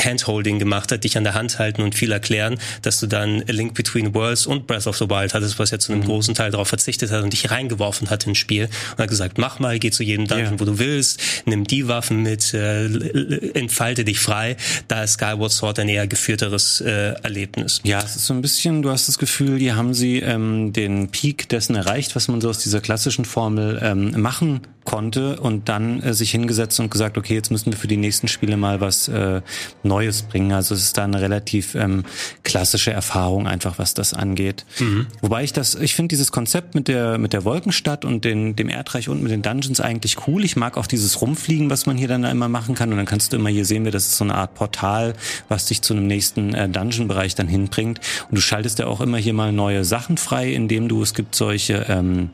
[0.00, 3.52] Handholding gemacht hat, dich an der Hand halten und viel erklären, dass du dann A
[3.52, 6.06] Link Between Worlds und Breath of the Wild hattest, was ja zu einem mhm.
[6.06, 9.58] großen Teil darauf verzichtet hat und dich reingeworfen hat ins Spiel und hat gesagt, mach
[9.58, 10.60] mal, geh zu jedem Dungeon, yeah.
[10.60, 12.86] wo du willst, nimm die Waffen mit, äh,
[13.54, 14.56] entfalte dich frei.
[14.88, 17.80] Da ist Skyward Sword ein eher geführteres äh, Erlebnis.
[17.84, 21.08] Ja, es ist so ein bisschen, du hast das Gefühl, hier haben sie ähm, den
[21.08, 26.00] Peak dessen erreicht, was man so aus dieser klassischen Formel ähm, machen konnte und dann
[26.02, 29.08] äh, sich hingesetzt und gesagt, okay, jetzt müssen wir für die nächsten Spiele mal was
[29.08, 29.40] äh,
[29.82, 30.52] Neues bringen.
[30.52, 32.04] Also es ist da eine relativ ähm,
[32.42, 34.64] klassische Erfahrung einfach, was das angeht.
[34.80, 35.06] Mhm.
[35.20, 38.68] Wobei ich das, ich finde dieses Konzept mit der mit der Wolkenstadt und den, dem
[38.68, 40.44] Erdreich und mit den Dungeons eigentlich cool.
[40.44, 43.32] Ich mag auch dieses Rumfliegen, was man hier dann immer machen kann und dann kannst
[43.32, 45.14] du immer hier sehen wir, das ist so eine Art Portal,
[45.48, 49.18] was dich zu einem nächsten äh, Dungeon-Bereich dann hinbringt und du schaltest ja auch immer
[49.18, 52.30] hier mal neue Sachen frei, indem du es gibt solche ähm,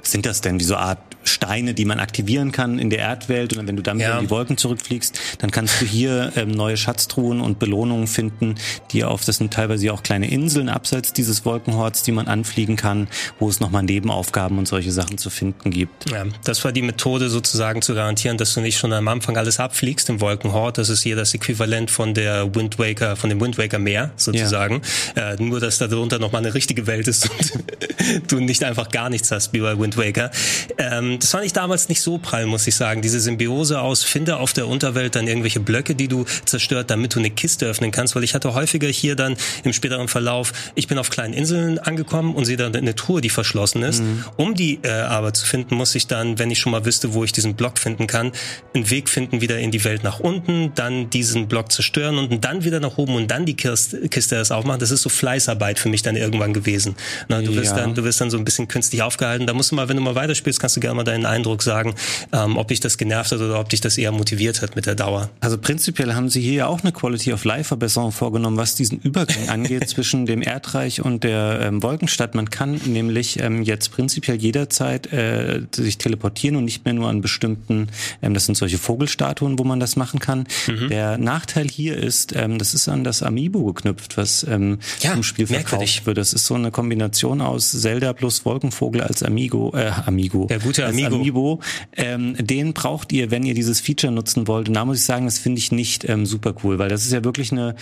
[0.00, 0.60] was sind das denn?
[0.60, 4.02] Wie so Art Steine, die man aktivieren kann in der Erdwelt und wenn du damit
[4.02, 4.18] ja.
[4.18, 8.56] in die Wolken zurückfliegst, dann kannst du hier ähm, neue Schatztruhen und Belohnungen finden,
[8.92, 13.08] die auf, das sind teilweise auch kleine Inseln abseits dieses Wolkenhorts, die man anfliegen kann,
[13.38, 16.10] wo es nochmal Nebenaufgaben und solche Sachen zu finden gibt.
[16.10, 19.60] Ja, das war die Methode sozusagen zu garantieren, dass du nicht schon am Anfang alles
[19.60, 20.78] abfliegst im Wolkenhort.
[20.78, 24.82] Das ist hier das Äquivalent von der Wind Waker, von dem Wind Waker Meer sozusagen.
[25.16, 25.32] Ja.
[25.32, 27.52] Äh, nur, dass da drunter nochmal eine richtige Welt ist und
[28.30, 30.30] du nicht einfach gar nichts hast wie bei Wind Waker.
[30.78, 33.02] Ähm, das fand ich damals nicht so prall, muss ich sagen.
[33.02, 37.18] Diese Symbiose aus, finde auf der Unterwelt dann irgendwelche Blöcke, die du zerstört, damit du
[37.18, 40.98] eine Kiste öffnen kannst, weil ich hatte häufiger hier dann im späteren Verlauf, ich bin
[40.98, 44.02] auf kleinen Inseln angekommen und sehe dann eine Truhe, die verschlossen ist.
[44.02, 44.24] Mhm.
[44.36, 47.24] Um die äh, aber zu finden, muss ich dann, wenn ich schon mal wüsste, wo
[47.24, 48.32] ich diesen Block finden kann,
[48.74, 52.64] einen Weg finden wieder in die Welt nach unten, dann diesen Block zerstören und dann
[52.64, 54.80] wieder nach oben und dann die Kiste, Kiste erst aufmachen.
[54.80, 56.96] Das ist so Fleißarbeit für mich dann irgendwann gewesen.
[57.28, 57.82] Na, du wirst ja.
[57.82, 59.46] dann, du wirst dann so ein bisschen künstlich aufgehalten.
[59.46, 61.94] Da musst du mal, wenn du mal weiterspielst, kannst du gerne mal deinen Eindruck sagen,
[62.32, 64.94] ähm, ob dich das genervt hat oder ob dich das eher motiviert hat mit der
[64.94, 65.30] Dauer.
[65.40, 68.98] Also prinzipiell haben Sie hier ja auch eine Quality of Life Verbesserung vorgenommen, was diesen
[69.00, 72.34] Übergang angeht zwischen dem Erdreich und der ähm, Wolkenstadt.
[72.34, 77.20] Man kann nämlich ähm, jetzt prinzipiell jederzeit äh, sich teleportieren und nicht mehr nur an
[77.20, 77.88] bestimmten,
[78.22, 80.46] ähm, das sind solche Vogelstatuen, wo man das machen kann.
[80.66, 80.88] Mhm.
[80.88, 85.22] Der Nachteil hier ist, ähm, das ist an das Amiibo geknüpft, was ähm, ja, im
[85.22, 86.06] Spiel verkauft merkwürdig.
[86.06, 86.18] wird.
[86.18, 90.46] Das ist so eine Kombination aus Zelda plus Wolkenvogel als Amigo, äh, Amigo.
[90.46, 91.16] Der gute Amigo.
[91.16, 91.60] Amiibo.
[91.96, 94.68] Ähm, den braucht ihr, wenn ihr dieses Feature nutzen wollt.
[94.68, 97.12] Und da muss ich sagen, das finde ich nicht ähm, super cool, weil das ist
[97.12, 97.76] ja wirklich eine,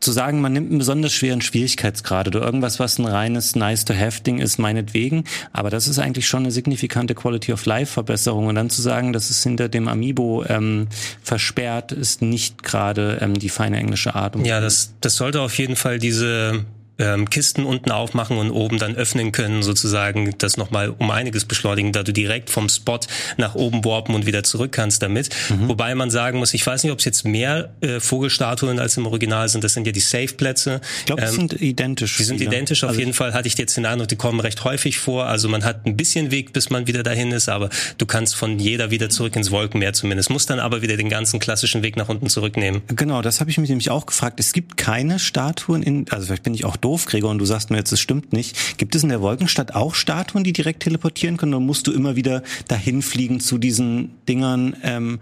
[0.00, 4.58] zu sagen, man nimmt einen besonders schweren Schwierigkeitsgrad oder irgendwas, was ein reines Nice-to-Have-Ding ist,
[4.58, 5.24] meinetwegen.
[5.52, 8.46] Aber das ist eigentlich schon eine signifikante Quality-of-Life-Verbesserung.
[8.46, 10.88] Und dann zu sagen, das ist hinter dem Amiibo ähm,
[11.22, 14.36] versperrt, ist nicht gerade ähm, die feine englische Art.
[14.44, 16.64] Ja, das, das sollte auf jeden Fall diese
[16.98, 21.92] ähm, Kisten unten aufmachen und oben dann öffnen können, sozusagen das nochmal um einiges beschleunigen,
[21.92, 23.00] da du direkt vom Spot
[23.36, 25.28] nach oben warpen und wieder zurück kannst damit.
[25.50, 25.68] Mhm.
[25.68, 29.06] Wobei man sagen muss, ich weiß nicht, ob es jetzt mehr äh, Vogelstatuen als im
[29.06, 29.64] Original sind.
[29.64, 30.80] Das sind ja die Safe-Plätze.
[31.00, 32.16] Ich glaube, ähm, die sind identisch.
[32.16, 32.52] Die sind wieder.
[32.52, 32.84] identisch.
[32.84, 35.26] Auf also jeden Fall hatte ich jetzt den Eindruck, die kommen recht häufig vor.
[35.26, 38.58] Also man hat ein bisschen Weg, bis man wieder dahin ist, aber du kannst von
[38.58, 40.30] jeder wieder zurück ins Wolkenmeer zumindest.
[40.30, 42.82] Muss dann aber wieder den ganzen klassischen Weg nach unten zurücknehmen.
[42.88, 44.40] Genau, das habe ich mich nämlich auch gefragt.
[44.40, 47.70] Es gibt keine Statuen in, also vielleicht bin ich auch doof, Gregor, und du sagst
[47.70, 48.78] mir jetzt, es stimmt nicht.
[48.78, 52.14] Gibt es in der Wolkenstadt auch Statuen, die direkt teleportieren können, oder musst du immer
[52.14, 54.76] wieder dahin fliegen zu diesen Dingern?
[54.84, 55.18] Ähm,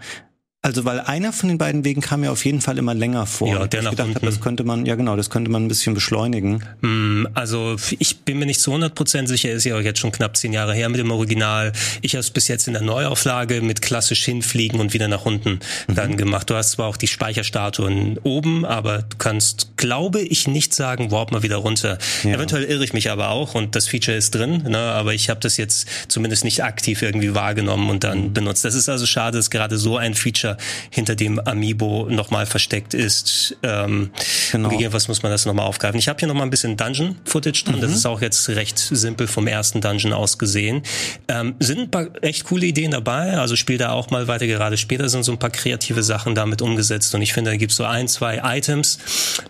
[0.65, 3.49] also weil einer von den beiden Wegen kam mir auf jeden Fall immer länger vor.
[3.49, 4.15] Ja, der ich nach gedacht unten.
[4.15, 6.63] Hab, das könnte man, ja genau, das könnte man ein bisschen beschleunigen.
[6.81, 10.35] Hm, also ich bin mir nicht zu 100% sicher, ist ja auch jetzt schon knapp
[10.35, 11.71] zehn Jahre her mit dem Original.
[12.01, 15.59] Ich habe es bis jetzt in der Neuauflage mit klassisch hinfliegen und wieder nach unten
[15.87, 15.93] mhm.
[15.93, 16.49] dann gemacht.
[16.49, 21.31] Du hast zwar auch die Speicherstatuen oben, aber du kannst, glaube ich, nicht sagen, warp
[21.31, 21.99] mal wieder runter.
[22.23, 22.31] Ja.
[22.31, 25.41] Eventuell irre ich mich aber auch und das Feature ist drin, ne, aber ich habe
[25.41, 28.33] das jetzt zumindest nicht aktiv irgendwie wahrgenommen und dann mhm.
[28.33, 28.65] benutzt.
[28.65, 30.54] Das ist also schade, dass gerade so ein Feature
[30.89, 33.57] hinter dem Amiibo nochmal versteckt ist.
[33.63, 34.11] Ähm,
[34.51, 34.71] genau.
[34.91, 35.97] Was muss man das nochmal aufgreifen?
[35.99, 37.77] Ich habe hier nochmal ein bisschen Dungeon-Footage drin.
[37.77, 37.81] Mhm.
[37.81, 40.83] Das ist auch jetzt recht simpel vom ersten Dungeon aus gesehen.
[41.27, 43.37] Ähm, sind ein paar echt coole Ideen dabei.
[43.37, 44.47] Also spiel da auch mal weiter.
[44.47, 47.13] Gerade später sind so ein paar kreative Sachen damit umgesetzt.
[47.15, 48.99] Und ich finde, da gibt es so ein, zwei Items,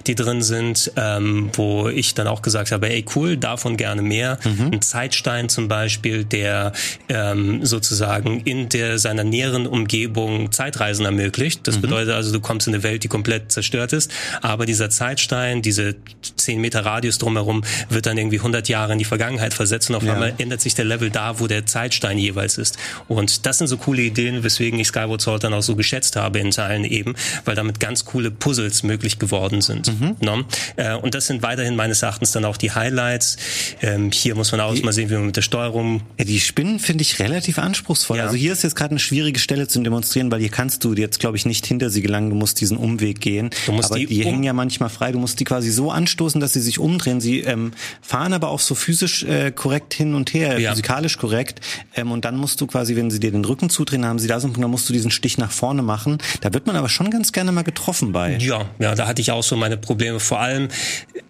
[0.08, 4.40] die drin sind, ähm, wo ich dann auch gesagt habe, ey cool, davon gerne mehr.
[4.44, 4.72] Mhm.
[4.74, 6.72] Ein Zeitstein zum Beispiel, der
[7.10, 11.68] ähm, sozusagen in der seiner näheren Umgebung Zeitreisen Zeitreisen ermöglicht.
[11.68, 11.82] Das mhm.
[11.82, 15.96] bedeutet also, du kommst in eine Welt, die komplett zerstört ist, aber dieser Zeitstein, diese
[16.38, 20.04] 10 Meter Radius drumherum, wird dann irgendwie 100 Jahre in die Vergangenheit versetzt und auf
[20.04, 20.14] ja.
[20.14, 22.78] einmal ändert sich der Level da, wo der Zeitstein jeweils ist.
[23.08, 26.40] Und das sind so coole Ideen, weswegen ich Skyward Sword dann auch so geschätzt habe
[26.40, 29.88] in Teilen eben, weil damit ganz coole Puzzles möglich geworden sind.
[29.88, 30.16] Mhm.
[30.22, 30.44] No?
[30.76, 33.38] Äh, und das sind weiterhin meines Erachtens dann auch die Highlights.
[33.82, 36.02] Ähm, hier muss man auch die, mal sehen, wie man mit der Steuerung...
[36.18, 38.18] Die Spinnen finde ich relativ anspruchsvoll.
[38.18, 38.24] Ja.
[38.24, 41.20] Also hier ist jetzt gerade eine schwierige Stelle zum Demonstrieren, weil hier kannst du jetzt,
[41.20, 42.30] glaube ich, nicht hinter sie gelangen.
[42.30, 43.50] Du musst diesen Umweg gehen.
[43.66, 45.12] Du musst aber die, die um hängen ja manchmal frei.
[45.12, 47.22] Du musst die quasi so anstoßen, dass sie sich umdrehen.
[47.22, 47.72] Sie ähm,
[48.02, 50.72] fahren aber auch so physisch äh, korrekt hin und her, ja.
[50.72, 51.62] physikalisch korrekt.
[51.96, 54.40] Ähm, und dann musst du quasi, wenn sie dir den Rücken zudrehen, haben sie da
[54.40, 56.20] so einen Punkt, dann musst du diesen Stich nach vorne machen.
[56.42, 58.38] Da wird man aber schon ganz gerne mal getroffen bei.
[58.38, 60.20] Ja, ja, da hatte ich auch so meine Probleme.
[60.20, 60.68] Vor allem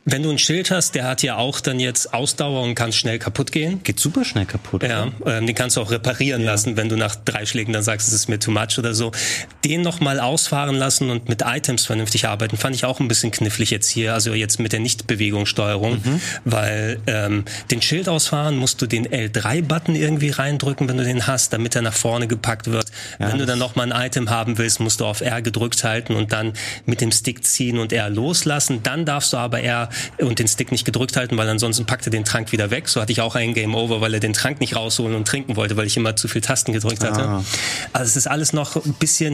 [0.08, 3.18] Wenn du ein Schild hast, der hat ja auch dann jetzt Ausdauer und kann schnell
[3.18, 3.82] kaputt gehen.
[3.84, 4.84] Geht super schnell kaputt.
[4.84, 6.52] Ja, ähm, den kannst du auch reparieren ja.
[6.52, 9.12] lassen, wenn du nach drei Schlägen dann sagst, es ist mir too much oder so.
[9.64, 13.72] Den nochmal ausfahren lassen und mit Items vernünftig arbeiten, fand ich auch ein bisschen knifflig
[13.72, 16.22] jetzt hier, also jetzt mit der Nichtbewegungssteuerung, mhm.
[16.44, 21.54] weil ähm, den Schild ausfahren musst du den L3-Button irgendwie reindrücken, wenn du den hast,
[21.54, 22.88] damit er nach vorne gepackt wird.
[23.20, 26.14] Ja, wenn du dann nochmal ein Item haben willst, musst du auf R gedrückt halten
[26.14, 26.54] und dann
[26.86, 28.84] mit dem Stick ziehen und R loslassen.
[28.84, 32.12] Dann darfst du aber R und den Stick nicht gedrückt halten, weil ansonsten packt er
[32.12, 32.88] den Trank wieder weg.
[32.88, 35.56] So hatte ich auch einen Game Over, weil er den Trank nicht rausholen und trinken
[35.56, 37.24] wollte, weil ich immer zu viel Tasten gedrückt hatte.
[37.24, 37.44] Ah.
[37.94, 39.25] Also es ist alles noch ein bisschen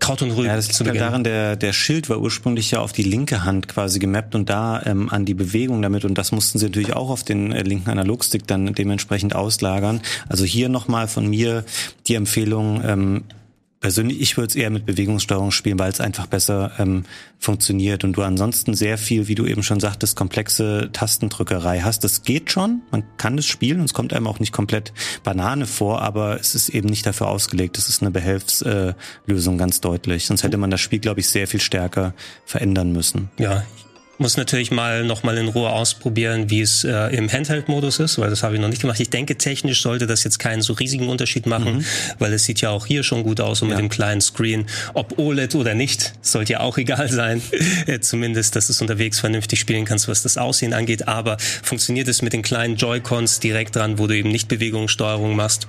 [0.00, 0.46] Kraut und Rüben.
[0.46, 3.68] Ja, das liegt halt daran, der, der Schild war ursprünglich ja auf die linke Hand
[3.68, 7.10] quasi gemappt und da ähm, an die Bewegung damit und das mussten sie natürlich auch
[7.10, 10.00] auf den äh, linken Analogstick dann dementsprechend auslagern.
[10.28, 11.64] Also hier nochmal von mir
[12.06, 13.24] die Empfehlung, ähm,
[13.80, 17.04] persönlich, ich würde es eher mit Bewegungssteuerung spielen, weil es einfach besser ähm,
[17.38, 22.04] funktioniert und du ansonsten sehr viel, wie du eben schon sagtest, komplexe Tastendrückerei hast.
[22.04, 24.92] Das geht schon, man kann das spielen und es kommt einem auch nicht komplett
[25.24, 27.78] Banane vor, aber es ist eben nicht dafür ausgelegt.
[27.78, 30.26] Das ist eine Behelfslösung ganz deutlich.
[30.26, 32.14] Sonst hätte man das Spiel, glaube ich, sehr viel stärker
[32.44, 33.30] verändern müssen.
[33.38, 33.64] Ja,
[34.20, 38.30] muss natürlich mal noch mal in Ruhe ausprobieren, wie es äh, im Handheld-Modus ist, weil
[38.30, 39.00] das habe ich noch nicht gemacht.
[39.00, 41.84] Ich denke, technisch sollte das jetzt keinen so riesigen Unterschied machen, mhm.
[42.18, 43.76] weil es sieht ja auch hier schon gut aus und ja.
[43.76, 47.42] mit dem kleinen Screen, ob OLED oder nicht, sollte ja auch egal sein.
[47.86, 51.08] äh, zumindest, dass du es unterwegs vernünftig spielen kannst, was das Aussehen angeht.
[51.08, 55.66] Aber funktioniert es mit den kleinen Joy-Cons direkt dran, wo du eben nicht Bewegungssteuerung machst?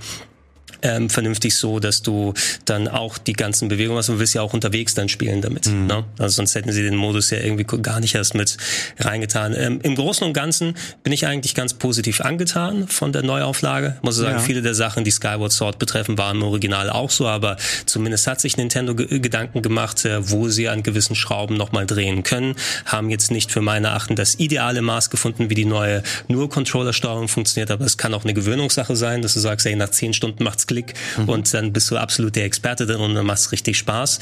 [0.81, 2.33] Ähm, vernünftig so, dass du
[2.65, 4.09] dann auch die ganzen Bewegungen hast.
[4.09, 5.67] Du willst ja auch unterwegs dann spielen damit.
[5.67, 5.87] Mhm.
[5.87, 6.03] Ne?
[6.17, 8.57] Also sonst hätten sie den Modus ja irgendwie gar nicht erst mit
[8.99, 9.53] reingetan.
[9.55, 13.97] Ähm, Im Großen und Ganzen bin ich eigentlich ganz positiv angetan von der Neuauflage.
[14.01, 14.43] Muss ich sagen, ja.
[14.43, 18.41] viele der Sachen, die Skyward Sword betreffen, waren im Original auch so, aber zumindest hat
[18.41, 22.55] sich Nintendo Gedanken gemacht, äh, wo sie an gewissen Schrauben nochmal drehen können.
[22.85, 27.27] Haben jetzt nicht für meine Achten das ideale Maß gefunden, wie die neue nur Controller-Steuerung
[27.27, 30.43] funktioniert, aber es kann auch eine Gewöhnungssache sein, dass du sagst, ey, nach zehn Stunden
[30.51, 31.29] macht's Klick mhm.
[31.29, 34.19] und dann bist du absolut der Experte drin und dann macht richtig Spaß.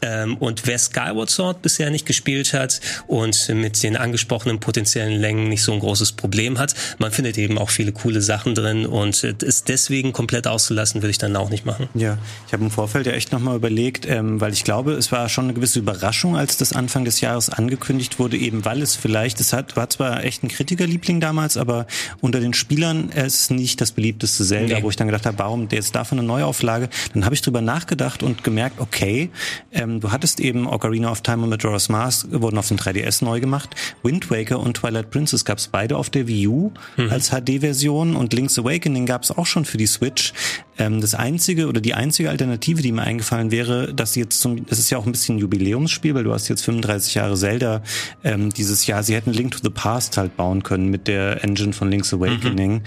[0.00, 5.48] Ähm, und wer Skyward Sword bisher nicht gespielt hat und mit den angesprochenen potenziellen Längen
[5.48, 9.24] nicht so ein großes Problem hat, man findet eben auch viele coole Sachen drin und
[9.24, 11.88] es deswegen komplett auszulassen, würde ich dann auch nicht machen.
[11.94, 15.28] Ja, ich habe im Vorfeld ja echt nochmal überlegt, ähm, weil ich glaube, es war
[15.28, 19.40] schon eine gewisse Überraschung, als das Anfang des Jahres angekündigt wurde, eben weil es vielleicht,
[19.40, 21.86] es hat, war zwar echt ein Kritikerliebling damals, aber
[22.20, 24.82] unter den Spielern ist es nicht das beliebteste Zelda, nee.
[24.82, 26.88] wo ich dann gedacht habe, warum der jetzt davon eine Neuauflage.
[27.14, 29.30] Dann habe ich drüber nachgedacht und gemerkt, okay,
[29.72, 33.40] ähm, du hattest eben Ocarina of Time und Majora's Mask wurden auf dem 3DS neu
[33.40, 33.74] gemacht.
[34.02, 37.10] Wind Waker und Twilight Princess gab es beide auf der Wii U mhm.
[37.10, 40.32] als HD-Version und Link's Awakening gab es auch schon für die Switch.
[40.78, 44.66] Ähm, das einzige oder die einzige Alternative, die mir eingefallen wäre, dass sie jetzt zum,
[44.66, 47.82] das ist ja auch ein bisschen ein Jubiläumsspiel, weil du hast jetzt 35 Jahre Zelda
[48.24, 49.02] ähm, dieses Jahr.
[49.02, 52.74] Sie hätten Link to the Past halt bauen können mit der Engine von Link's Awakening.
[52.74, 52.82] Mhm.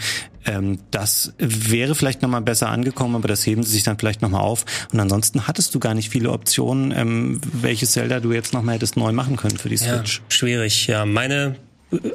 [0.45, 4.41] Ähm, das wäre vielleicht nochmal besser angekommen, aber das heben sie sich dann vielleicht nochmal
[4.41, 4.65] auf.
[4.91, 8.97] Und ansonsten hattest du gar nicht viele Optionen, ähm, welches Zelda du jetzt nochmal hättest
[8.97, 10.17] neu machen können für die Switch.
[10.19, 11.05] Ja, schwierig, ja.
[11.05, 11.55] Meine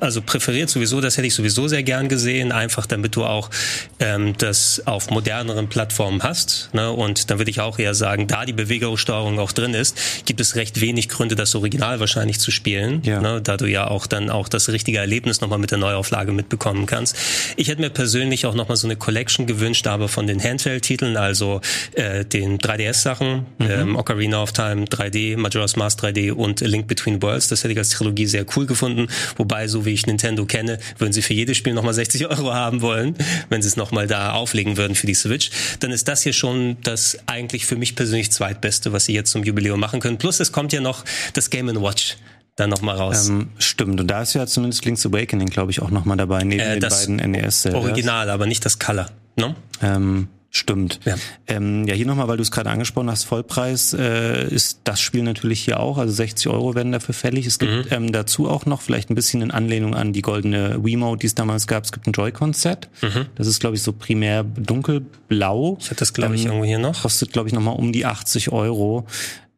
[0.01, 3.51] also präferiert sowieso, das hätte ich sowieso sehr gern gesehen, einfach damit du auch
[3.99, 6.71] ähm, das auf moderneren Plattformen hast.
[6.73, 6.91] Ne?
[6.91, 10.57] Und dann würde ich auch eher sagen, da die Bewegungssteuerung auch drin ist, gibt es
[10.57, 13.21] recht wenig Gründe, das Original wahrscheinlich zu spielen, ja.
[13.21, 13.41] ne?
[13.41, 17.17] da du ja auch dann auch das richtige Erlebnis nochmal mit der Neuauflage mitbekommen kannst.
[17.57, 21.61] Ich hätte mir persönlich auch nochmal so eine Collection gewünscht, aber von den Handheld-Titeln, also
[21.95, 23.71] äh, den 3DS-Sachen, mhm.
[23.71, 27.73] ähm, Ocarina of Time 3D, Majora's Mask 3D und A Link Between Worlds, das hätte
[27.73, 31.33] ich als Trilogie sehr cool gefunden, wobei so wie ich Nintendo kenne, würden sie für
[31.33, 33.17] jedes Spiel nochmal 60 Euro haben wollen,
[33.49, 35.51] wenn sie es nochmal da auflegen würden für die Switch.
[35.81, 39.45] Dann ist das hier schon das eigentlich für mich persönlich zweitbeste, was sie jetzt zum
[39.45, 40.19] Jubiläum machen können.
[40.19, 42.17] Plus es kommt ja noch das Game Watch
[42.57, 43.29] dann nochmal raus.
[43.29, 44.01] Ähm, stimmt.
[44.01, 46.89] Und da ist ja zumindest Link's Awakening, glaube ich, auch nochmal dabei, neben äh, den
[46.89, 47.65] beiden NES.
[47.65, 47.75] -Sellers.
[47.75, 49.07] Original, aber nicht das Color.
[49.37, 49.55] No?
[49.83, 50.99] Ähm, Stimmt.
[51.05, 51.15] Ja,
[51.47, 55.23] ähm, ja hier nochmal, weil du es gerade angesprochen hast, Vollpreis äh, ist das Spiel
[55.23, 57.47] natürlich hier auch, also 60 Euro werden dafür fällig.
[57.47, 57.85] Es gibt mhm.
[57.91, 61.37] ähm, dazu auch noch vielleicht ein bisschen in Anlehnung an die goldene Wiimote, die es
[61.37, 61.85] damals gab.
[61.85, 62.89] Es gibt ein Joy-Con-Set.
[63.01, 63.27] Mhm.
[63.37, 65.79] Das ist, glaube ich, so primär dunkelblau.
[65.81, 67.03] Ich hatte das, glaube ich, ähm, irgendwo hier noch.
[67.03, 69.07] Kostet, glaube ich, nochmal um die 80 Euro.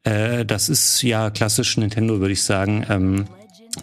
[0.05, 2.85] Äh, das ist ja klassisch Nintendo, würde ich sagen.
[2.91, 3.25] Ähm,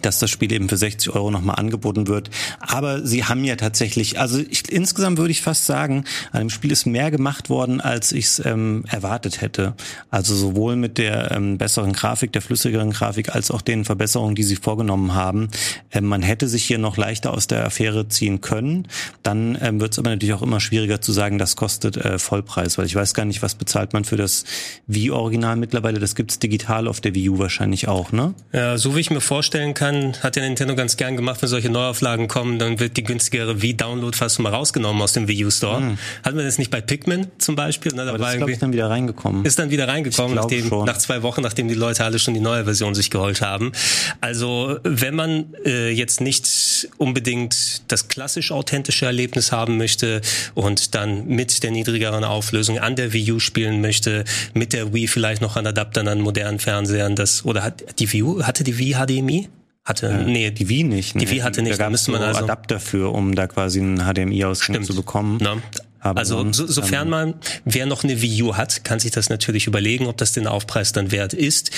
[0.02, 2.30] dass das Spiel eben für 60 Euro nochmal angeboten wird.
[2.60, 6.70] Aber sie haben ja tatsächlich, also ich, insgesamt würde ich fast sagen, an dem Spiel
[6.70, 9.74] ist mehr gemacht worden, als ich es ähm, erwartet hätte.
[10.08, 14.44] Also sowohl mit der ähm, besseren Grafik, der flüssigeren Grafik, als auch den Verbesserungen, die
[14.44, 15.48] sie vorgenommen haben.
[15.90, 18.86] Ähm, man hätte sich hier noch leichter aus der Affäre ziehen können.
[19.24, 22.78] Dann ähm, wird es aber natürlich auch immer schwieriger zu sagen, das kostet äh, Vollpreis,
[22.78, 24.44] weil ich weiß gar nicht, was bezahlt man für das
[24.86, 25.98] Wii-Original mittlerweile.
[25.98, 28.34] Das gibt's digital auf der Wii U wahrscheinlich auch, ne?
[28.52, 31.70] Ja, so wie ich mir vorstellen kann, hat der Nintendo ganz gern gemacht, wenn solche
[31.70, 35.78] Neuauflagen kommen, dann wird die günstigere Wii-Download fast mal rausgenommen aus dem Wii U Store.
[35.78, 35.98] Hm.
[36.24, 37.92] Hatten wir das nicht bei Pikmin zum Beispiel?
[37.92, 38.04] Ne?
[38.04, 39.44] Da aber das ist, ich, dann wieder reingekommen.
[39.44, 42.64] Ist dann wieder reingekommen, nachdem, nach zwei Wochen, nachdem die Leute alle schon die neue
[42.64, 43.72] Version sich geholt haben.
[44.20, 50.20] Also wenn man äh, jetzt nicht unbedingt das klassisch authentische Erlebnis haben möchte
[50.54, 55.08] und dann mit der niedrigeren Auflösung an der Wii U spielen möchte, mit der Wii
[55.08, 58.78] vielleicht noch an Adaptern an modernen Fernsehern, das oder hat die Wii U, hatte die
[58.78, 59.48] Wii HDMI?
[59.84, 61.20] Hatte, ja, nee, die Wii nicht.
[61.20, 61.78] Die Wii hatte nicht.
[61.78, 65.38] Da, da müsste man also Adapter für, um da quasi einen HDMI-Ausgang zu bekommen.
[65.40, 65.56] Na,
[66.00, 67.34] aber also so, sofern ähm, man,
[67.66, 70.92] wer noch eine Wii U hat, kann sich das natürlich überlegen, ob das den Aufpreis
[70.92, 71.70] dann wert ist.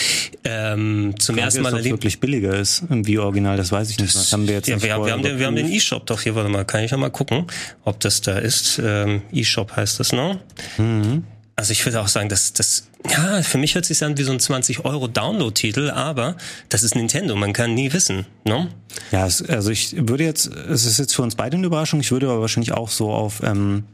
[0.44, 3.98] Ähm, zum Frage ersten Mal erlebt wirklich billiger ist im Wii Original, das weiß ich
[3.98, 4.14] nicht.
[4.14, 4.68] Was haben wir jetzt?
[4.68, 6.36] Ja, wir, wir, haben den, wir haben den E-Shop doch hier.
[6.36, 7.46] Warte mal, kann ich ja mal gucken,
[7.84, 8.80] ob das da ist.
[8.82, 10.40] Ähm, E-Shop heißt das, ne?
[10.78, 11.24] Mhm.
[11.56, 14.32] Also ich würde auch sagen, dass das ja für mich hört sich an wie so
[14.32, 16.36] ein 20 Euro Download-Titel, aber
[16.68, 18.68] das ist Nintendo, man kann nie wissen, ne?
[19.10, 22.00] Ja, also ich würde jetzt, es ist jetzt für uns beide eine Überraschung.
[22.00, 23.84] Ich würde aber wahrscheinlich auch so auf ähm,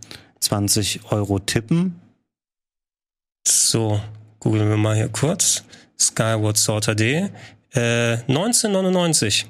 [0.41, 2.01] 20 Euro tippen.
[3.47, 4.01] So,
[4.41, 5.65] googeln wir mal hier kurz.
[6.01, 7.31] Skyward Sword HD.
[7.75, 9.47] Äh, 1999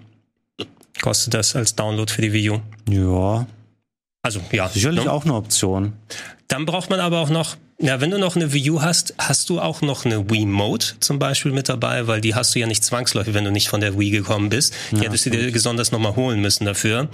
[1.01, 2.61] kostet das als Download für die Wii U.
[2.89, 3.47] Ja.
[4.23, 4.69] Also ja.
[4.69, 5.13] Sicherlich ne?
[5.13, 5.93] auch eine Option.
[6.49, 9.49] Dann braucht man aber auch noch ja, wenn du noch eine Wii U hast, hast
[9.51, 12.67] du auch noch eine Wii Mode zum Beispiel mit dabei, weil die hast du ja
[12.67, 14.75] nicht zwangsläufig, wenn du nicht von der Wii gekommen bist.
[14.91, 17.09] Die ja, hättest du dir besonders nochmal holen müssen dafür.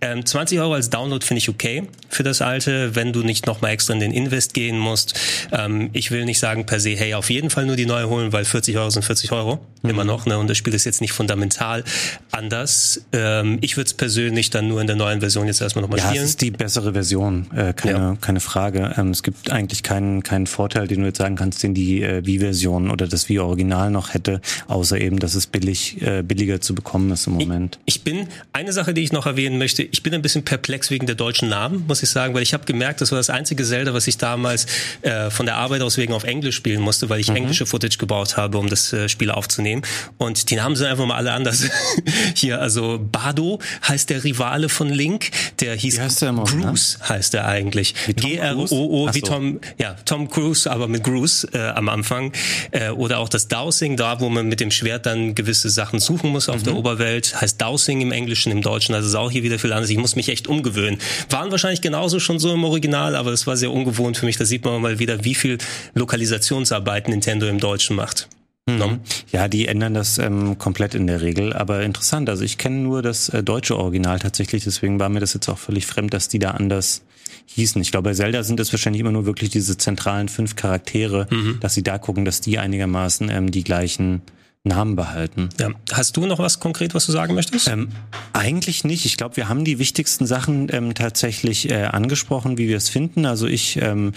[0.00, 3.70] Ähm, 20 Euro als Download finde ich okay für das alte, wenn du nicht nochmal
[3.70, 5.14] extra in den Invest gehen musst.
[5.52, 8.32] Ähm, ich will nicht sagen per se, hey, auf jeden Fall nur die neue holen,
[8.32, 9.64] weil 40 Euro sind 40 Euro.
[9.82, 9.90] Mhm.
[9.90, 10.36] Immer noch, ne?
[10.36, 11.84] Und das Spiel ist jetzt nicht fundamental
[12.32, 13.02] anders.
[13.12, 16.06] Ähm, ich würde es persönlich dann nur in der neuen Version jetzt erstmal nochmal ja,
[16.06, 16.16] spielen.
[16.16, 18.16] Ja, es ist die bessere Version, äh, keine, ja.
[18.20, 18.94] keine Frage.
[18.98, 22.02] Ähm, es gibt eigentlich keinen keinen keinen Vorteil, den du jetzt sagen kannst, den die
[22.02, 26.74] äh, Wii-Version oder das Wii-Original noch hätte, außer eben, dass es billig äh, billiger zu
[26.74, 27.78] bekommen ist im Moment.
[27.84, 29.82] Ich, ich bin eine Sache, die ich noch erwähnen möchte.
[29.82, 32.64] Ich bin ein bisschen perplex wegen der deutschen Namen, muss ich sagen, weil ich habe
[32.66, 34.66] gemerkt, das war das einzige Zelda, was ich damals
[35.02, 37.36] äh, von der Arbeit aus wegen auf Englisch spielen musste, weil ich mhm.
[37.36, 39.82] englische Footage gebaut habe, um das äh, Spiel aufzunehmen.
[40.18, 41.64] Und die Namen sind einfach mal alle anders.
[42.34, 47.08] Hier, also Bado heißt der Rivale von Link, der hieß heißt der Bruce, ne?
[47.08, 47.94] heißt er eigentlich.
[48.06, 52.32] G-R-O-O, wie Tom, ja, Tom Cruise, aber mit Cruise äh, am Anfang.
[52.70, 56.30] Äh, oder auch das Dowsing, da wo man mit dem Schwert dann gewisse Sachen suchen
[56.30, 56.64] muss auf mhm.
[56.64, 57.40] der Oberwelt.
[57.40, 58.94] Heißt Dowsing im Englischen, im Deutschen.
[58.94, 59.90] Also ist auch hier wieder viel anders.
[59.90, 60.98] Ich muss mich echt umgewöhnen.
[61.30, 64.36] Waren wahrscheinlich genauso schon so im Original, aber es war sehr ungewohnt für mich.
[64.36, 65.58] Da sieht man mal wieder, wie viel
[65.94, 68.28] Lokalisationsarbeit Nintendo im Deutschen macht.
[68.68, 69.00] Mhm.
[69.32, 72.28] Ja, die ändern das ähm, komplett in der Regel, aber interessant.
[72.28, 75.58] Also ich kenne nur das äh, deutsche Original tatsächlich, deswegen war mir das jetzt auch
[75.58, 77.02] völlig fremd, dass die da anders
[77.48, 77.80] hießen.
[77.80, 81.58] Ich glaube, bei Zelda sind es wahrscheinlich immer nur wirklich diese zentralen fünf Charaktere, mhm.
[81.60, 84.22] dass sie da gucken, dass die einigermaßen ähm, die gleichen
[84.64, 85.48] Namen behalten.
[85.58, 85.70] Ja.
[85.92, 87.68] Hast du noch was konkret, was du sagen möchtest?
[87.68, 87.88] Ähm,
[88.32, 89.06] eigentlich nicht.
[89.06, 93.24] Ich glaube, wir haben die wichtigsten Sachen ähm, tatsächlich äh, angesprochen, wie wir es finden.
[93.24, 94.12] Also ich ähm,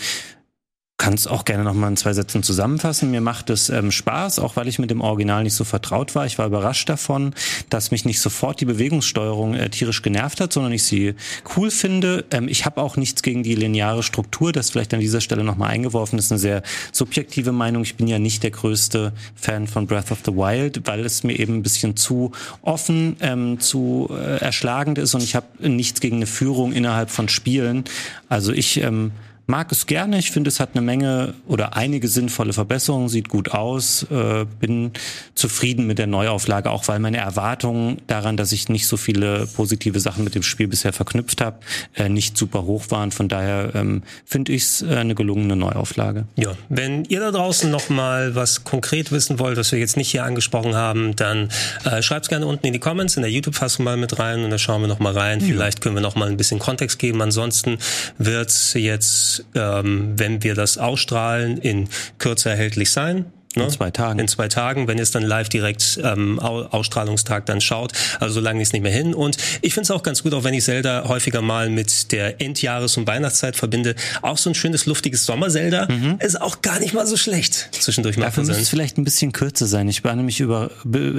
[1.02, 3.10] kann es auch gerne nochmal in zwei Sätzen zusammenfassen.
[3.10, 6.28] Mir macht es ähm, Spaß, auch weil ich mit dem Original nicht so vertraut war.
[6.28, 7.34] Ich war überrascht davon,
[7.72, 11.16] dass mich nicht sofort die Bewegungssteuerung äh, tierisch genervt hat, sondern ich sie
[11.58, 12.26] cool finde.
[12.30, 15.72] Ähm, ich habe auch nichts gegen die lineare Struktur, das vielleicht an dieser Stelle nochmal
[15.72, 16.62] eingeworfen ist, eine sehr
[16.92, 17.82] subjektive Meinung.
[17.82, 21.40] Ich bin ja nicht der größte Fan von Breath of the Wild, weil es mir
[21.40, 26.18] eben ein bisschen zu offen, ähm, zu äh, erschlagend ist und ich habe nichts gegen
[26.18, 27.86] eine Führung innerhalb von Spielen.
[28.30, 29.14] Also ich ähm,
[29.52, 30.18] mag es gerne.
[30.18, 34.04] Ich finde, es hat eine Menge oder einige sinnvolle Verbesserungen, sieht gut aus.
[34.10, 34.92] Äh, bin
[35.36, 40.00] zufrieden mit der Neuauflage, auch weil meine Erwartungen daran, dass ich nicht so viele positive
[40.00, 41.60] Sachen mit dem Spiel bisher verknüpft habe,
[41.96, 43.12] äh, nicht super hoch waren.
[43.12, 46.26] Von daher ähm, finde ich es äh, eine gelungene Neuauflage.
[46.38, 50.10] Ja, wenn ihr da draußen noch mal was konkret wissen wollt, was wir jetzt nicht
[50.10, 51.50] hier angesprochen haben, dann
[51.84, 54.50] äh, schreibt es gerne unten in die Comments in der YouTube-Fassung mal mit rein und
[54.50, 55.42] da schauen wir noch mal rein.
[55.42, 55.48] Ja.
[55.48, 57.22] Vielleicht können wir noch mal ein bisschen Kontext geben.
[57.22, 57.80] Ansonsten
[58.18, 63.26] wird jetzt ähm, wenn wir das ausstrahlen, in Kürze erhältlich sein.
[63.56, 63.66] Ne?
[63.66, 64.20] In zwei Tagen.
[64.20, 67.94] In zwei Tagen, wenn ihr es dann live direkt ähm, Ausstrahlungstag dann schaut.
[68.20, 69.14] Also so lange ist nicht mehr hin.
[69.14, 72.40] Und ich finde es auch ganz gut, auch wenn ich Zelda häufiger mal mit der
[72.40, 73.96] Endjahres- und Weihnachtszeit verbinde.
[74.22, 76.16] Auch so ein schönes, luftiges Sommer-Zelda mhm.
[76.20, 79.32] ist auch gar nicht mal so schlecht zwischendurch mal Dafür müsste es vielleicht ein bisschen
[79.32, 79.88] kürzer sein.
[79.90, 80.72] Ich war nämlich über,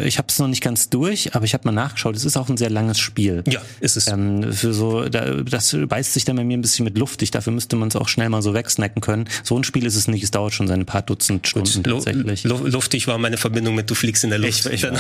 [0.05, 2.17] ich habe es noch nicht ganz durch, aber ich habe mal nachgeschaut.
[2.17, 3.43] Es ist auch ein sehr langes Spiel.
[3.49, 4.07] Ja, ist es.
[4.09, 7.31] Ähm, für so, da, das beißt sich dann bei mir ein bisschen mit luftig.
[7.31, 9.29] Dafür müsste man es auch schnell mal so wegsnacken können.
[9.43, 10.23] So ein Spiel ist es nicht.
[10.23, 12.73] Es dauert schon seine paar Dutzend Stunden Gut, tatsächlich.
[12.73, 14.67] Luftig war meine Verbindung mit du fliegst in der Luft.
[14.67, 14.91] Ich, ich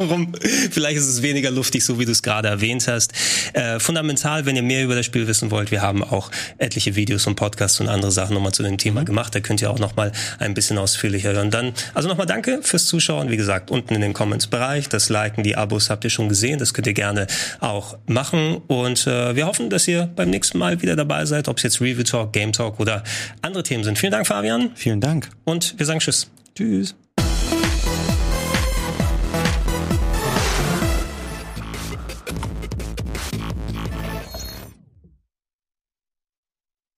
[0.00, 0.32] darum.
[0.70, 3.12] Vielleicht ist es weniger luftig, so wie du es gerade erwähnt hast.
[3.52, 7.26] Äh, fundamental, wenn ihr mehr über das Spiel wissen wollt, wir haben auch etliche Videos
[7.26, 9.06] und Podcasts und andere Sachen nochmal zu dem Thema mhm.
[9.06, 9.34] gemacht.
[9.34, 11.50] Da könnt ihr auch nochmal ein bisschen ausführlicher hören.
[11.50, 13.30] Dann, also nochmal danke fürs Zuschauen.
[13.30, 14.88] Wie gesagt, unten in den Comments-Bereich.
[14.88, 16.58] Das Liken, die Abos habt ihr schon gesehen.
[16.58, 17.26] Das könnt ihr gerne
[17.60, 18.56] auch machen.
[18.66, 21.80] Und äh, wir hoffen, dass ihr beim nächsten Mal wieder dabei seid, ob es jetzt
[21.80, 23.04] Review Talk, Game Talk oder
[23.42, 23.98] andere Themen sind.
[23.98, 24.70] Vielen Dank, Fabian.
[24.74, 25.28] Vielen Dank.
[25.44, 26.30] Und wir sagen anxious.
[26.54, 26.94] Tschüss.